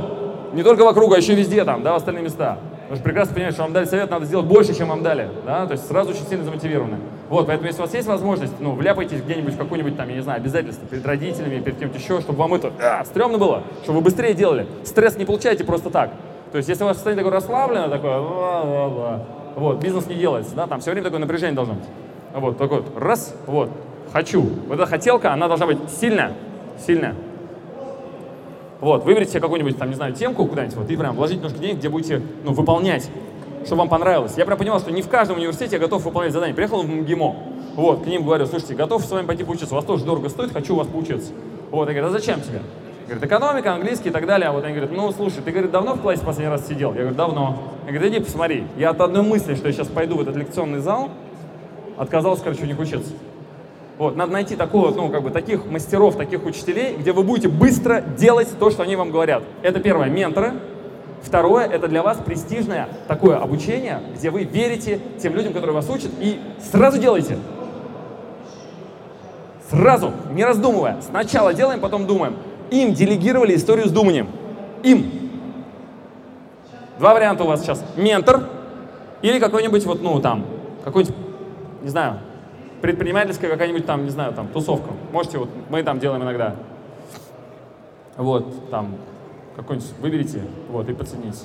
Не 0.52 0.62
только 0.62 0.84
в 0.84 0.88
округа, 0.88 1.16
а 1.16 1.18
еще 1.18 1.34
везде 1.34 1.64
там, 1.64 1.82
да, 1.82 1.92
в 1.92 1.96
остальные 1.96 2.24
места. 2.24 2.58
Потому 2.90 2.96
что 2.96 3.04
прекрасно 3.04 3.34
понимаете, 3.34 3.54
что 3.54 3.62
вам 3.62 3.72
дали 3.72 3.84
совет, 3.84 4.10
надо 4.10 4.24
сделать 4.24 4.46
больше, 4.46 4.76
чем 4.76 4.88
вам 4.88 5.04
дали. 5.04 5.28
Да? 5.46 5.64
То 5.66 5.74
есть 5.74 5.86
сразу 5.86 6.10
очень 6.10 6.26
сильно 6.26 6.42
замотивированы. 6.42 6.98
Вот, 7.28 7.46
поэтому 7.46 7.68
если 7.68 7.80
у 7.80 7.84
вас 7.84 7.94
есть 7.94 8.08
возможность, 8.08 8.54
ну, 8.58 8.72
вляпайтесь 8.72 9.22
где-нибудь 9.22 9.54
в 9.54 9.58
какое-нибудь 9.58 9.96
там, 9.96 10.08
я 10.08 10.16
не 10.16 10.22
знаю, 10.22 10.40
обязательство 10.40 10.88
перед 10.88 11.06
родителями, 11.06 11.60
перед 11.60 11.78
кем-то 11.78 11.98
еще, 11.98 12.20
чтобы 12.20 12.40
вам 12.40 12.54
это 12.54 12.72
а, 12.82 13.04
стрёмно 13.04 13.38
было, 13.38 13.62
чтобы 13.84 13.98
вы 13.98 14.04
быстрее 14.06 14.34
делали. 14.34 14.66
Стресс 14.82 15.16
не 15.16 15.24
получаете 15.24 15.62
просто 15.62 15.90
так. 15.90 16.10
То 16.50 16.56
есть 16.56 16.68
если 16.68 16.82
у 16.82 16.88
вас 16.88 16.96
состояние 16.96 17.24
такое 17.24 17.38
расслабленное, 17.38 17.88
такое, 17.88 18.18
ла-ла-ла, 18.18 19.24
вот, 19.56 19.82
бизнес 19.82 20.06
не 20.06 20.14
делается, 20.14 20.54
да, 20.54 20.66
там 20.66 20.80
все 20.80 20.90
время 20.90 21.04
такое 21.04 21.20
напряжение 21.20 21.54
должно 21.54 21.74
быть. 21.74 21.84
Вот, 22.34 22.58
такой 22.58 22.80
вот, 22.80 22.96
раз, 22.96 23.34
вот, 23.46 23.70
хочу. 24.12 24.42
Вот 24.68 24.74
эта 24.74 24.86
хотелка, 24.86 25.32
она 25.32 25.48
должна 25.48 25.66
быть 25.66 25.78
сильная, 25.90 26.32
сильная. 26.84 27.14
Вот, 28.80 29.04
выберите 29.04 29.32
себе 29.32 29.40
какую-нибудь, 29.40 29.76
там, 29.76 29.88
не 29.88 29.94
знаю, 29.94 30.14
темку 30.14 30.46
куда-нибудь, 30.46 30.76
вот, 30.76 30.90
и 30.90 30.96
прям 30.96 31.14
вложите 31.14 31.38
немножко 31.38 31.58
денег, 31.58 31.78
где 31.78 31.88
будете, 31.88 32.22
ну, 32.44 32.52
выполнять, 32.52 33.10
чтобы 33.66 33.80
вам 33.80 33.88
понравилось. 33.88 34.34
Я 34.36 34.46
прям 34.46 34.56
понимал, 34.56 34.80
что 34.80 34.90
не 34.90 35.02
в 35.02 35.08
каждом 35.08 35.36
университете 35.36 35.76
я 35.76 35.80
готов 35.80 36.02
выполнять 36.04 36.32
задание. 36.32 36.54
Приехал 36.54 36.82
в 36.82 36.88
МГИМО, 36.88 37.36
вот, 37.76 38.04
к 38.04 38.06
ним 38.06 38.24
говорю, 38.24 38.46
слушайте, 38.46 38.74
готов 38.74 39.04
с 39.04 39.10
вами 39.10 39.26
пойти 39.26 39.44
поучиться, 39.44 39.74
у 39.74 39.76
вас 39.76 39.84
тоже 39.84 40.04
дорого 40.04 40.28
стоит, 40.28 40.52
хочу 40.52 40.74
у 40.74 40.78
вас 40.78 40.86
поучиться. 40.86 41.32
Вот, 41.70 41.88
я 41.88 41.94
говорю, 41.94 42.08
а 42.08 42.10
зачем 42.10 42.40
тебе? 42.40 42.62
Говорит, 43.10 43.24
экономика, 43.24 43.74
английский 43.74 44.10
и 44.10 44.12
так 44.12 44.24
далее. 44.24 44.50
А 44.50 44.52
вот 44.52 44.62
они 44.62 44.72
говорят, 44.72 44.96
ну, 44.96 45.10
слушай, 45.10 45.42
ты, 45.42 45.50
говорит, 45.50 45.72
давно 45.72 45.94
в 45.94 46.00
классе 46.00 46.22
последний 46.24 46.48
раз 46.48 46.68
сидел? 46.68 46.94
Я 46.94 47.00
говорю, 47.00 47.16
давно. 47.16 47.58
Я 47.86 47.92
говорю, 47.92 48.08
иди 48.08 48.20
посмотри, 48.20 48.64
я 48.76 48.90
от 48.90 49.00
одной 49.00 49.24
мысли, 49.24 49.56
что 49.56 49.66
я 49.66 49.72
сейчас 49.72 49.88
пойду 49.88 50.16
в 50.16 50.20
этот 50.20 50.36
лекционный 50.36 50.78
зал, 50.78 51.08
отказался, 51.96 52.44
короче, 52.44 52.62
у 52.62 52.66
них 52.66 52.78
учиться. 52.78 53.10
Вот, 53.98 54.14
надо 54.14 54.32
найти 54.32 54.54
такого, 54.54 54.94
ну, 54.94 55.08
как 55.08 55.24
бы, 55.24 55.30
таких 55.30 55.66
мастеров, 55.66 56.14
таких 56.14 56.46
учителей, 56.46 56.94
где 56.94 57.10
вы 57.10 57.24
будете 57.24 57.48
быстро 57.48 58.00
делать 58.00 58.48
то, 58.60 58.70
что 58.70 58.84
они 58.84 58.94
вам 58.94 59.10
говорят. 59.10 59.42
Это 59.62 59.80
первое, 59.80 60.08
менторы. 60.08 60.52
Второе, 61.20 61.66
это 61.66 61.88
для 61.88 62.04
вас 62.04 62.16
престижное 62.24 62.88
такое 63.08 63.38
обучение, 63.38 64.02
где 64.14 64.30
вы 64.30 64.44
верите 64.44 65.00
тем 65.20 65.34
людям, 65.34 65.52
которые 65.52 65.74
вас 65.74 65.90
учат, 65.90 66.12
и 66.20 66.38
сразу 66.70 67.00
делайте. 67.00 67.38
Сразу, 69.68 70.12
не 70.32 70.44
раздумывая. 70.44 70.98
Сначала 71.02 71.52
делаем, 71.52 71.80
потом 71.80 72.06
думаем. 72.06 72.36
Им 72.70 72.94
делегировали 72.94 73.56
историю 73.56 73.86
с 73.88 73.90
думанием. 73.90 74.28
Им. 74.82 75.10
Два 76.98 77.14
варианта 77.14 77.44
у 77.44 77.46
вас 77.46 77.62
сейчас. 77.62 77.84
Ментор 77.96 78.48
или 79.22 79.38
какой-нибудь 79.38 79.84
вот, 79.86 80.02
ну, 80.02 80.20
там, 80.20 80.46
какой-нибудь, 80.84 81.14
не 81.82 81.88
знаю, 81.88 82.20
предпринимательская 82.80 83.50
какая-нибудь 83.50 83.86
там, 83.86 84.04
не 84.04 84.10
знаю, 84.10 84.32
там, 84.32 84.48
тусовка. 84.48 84.90
Можете, 85.12 85.38
вот, 85.38 85.48
мы 85.68 85.82
там 85.82 85.98
делаем 85.98 86.22
иногда. 86.22 86.56
Вот, 88.16 88.70
там, 88.70 88.96
какой-нибудь 89.56 89.90
выберите, 90.00 90.42
вот, 90.70 90.88
и 90.88 90.94
подцените. 90.94 91.44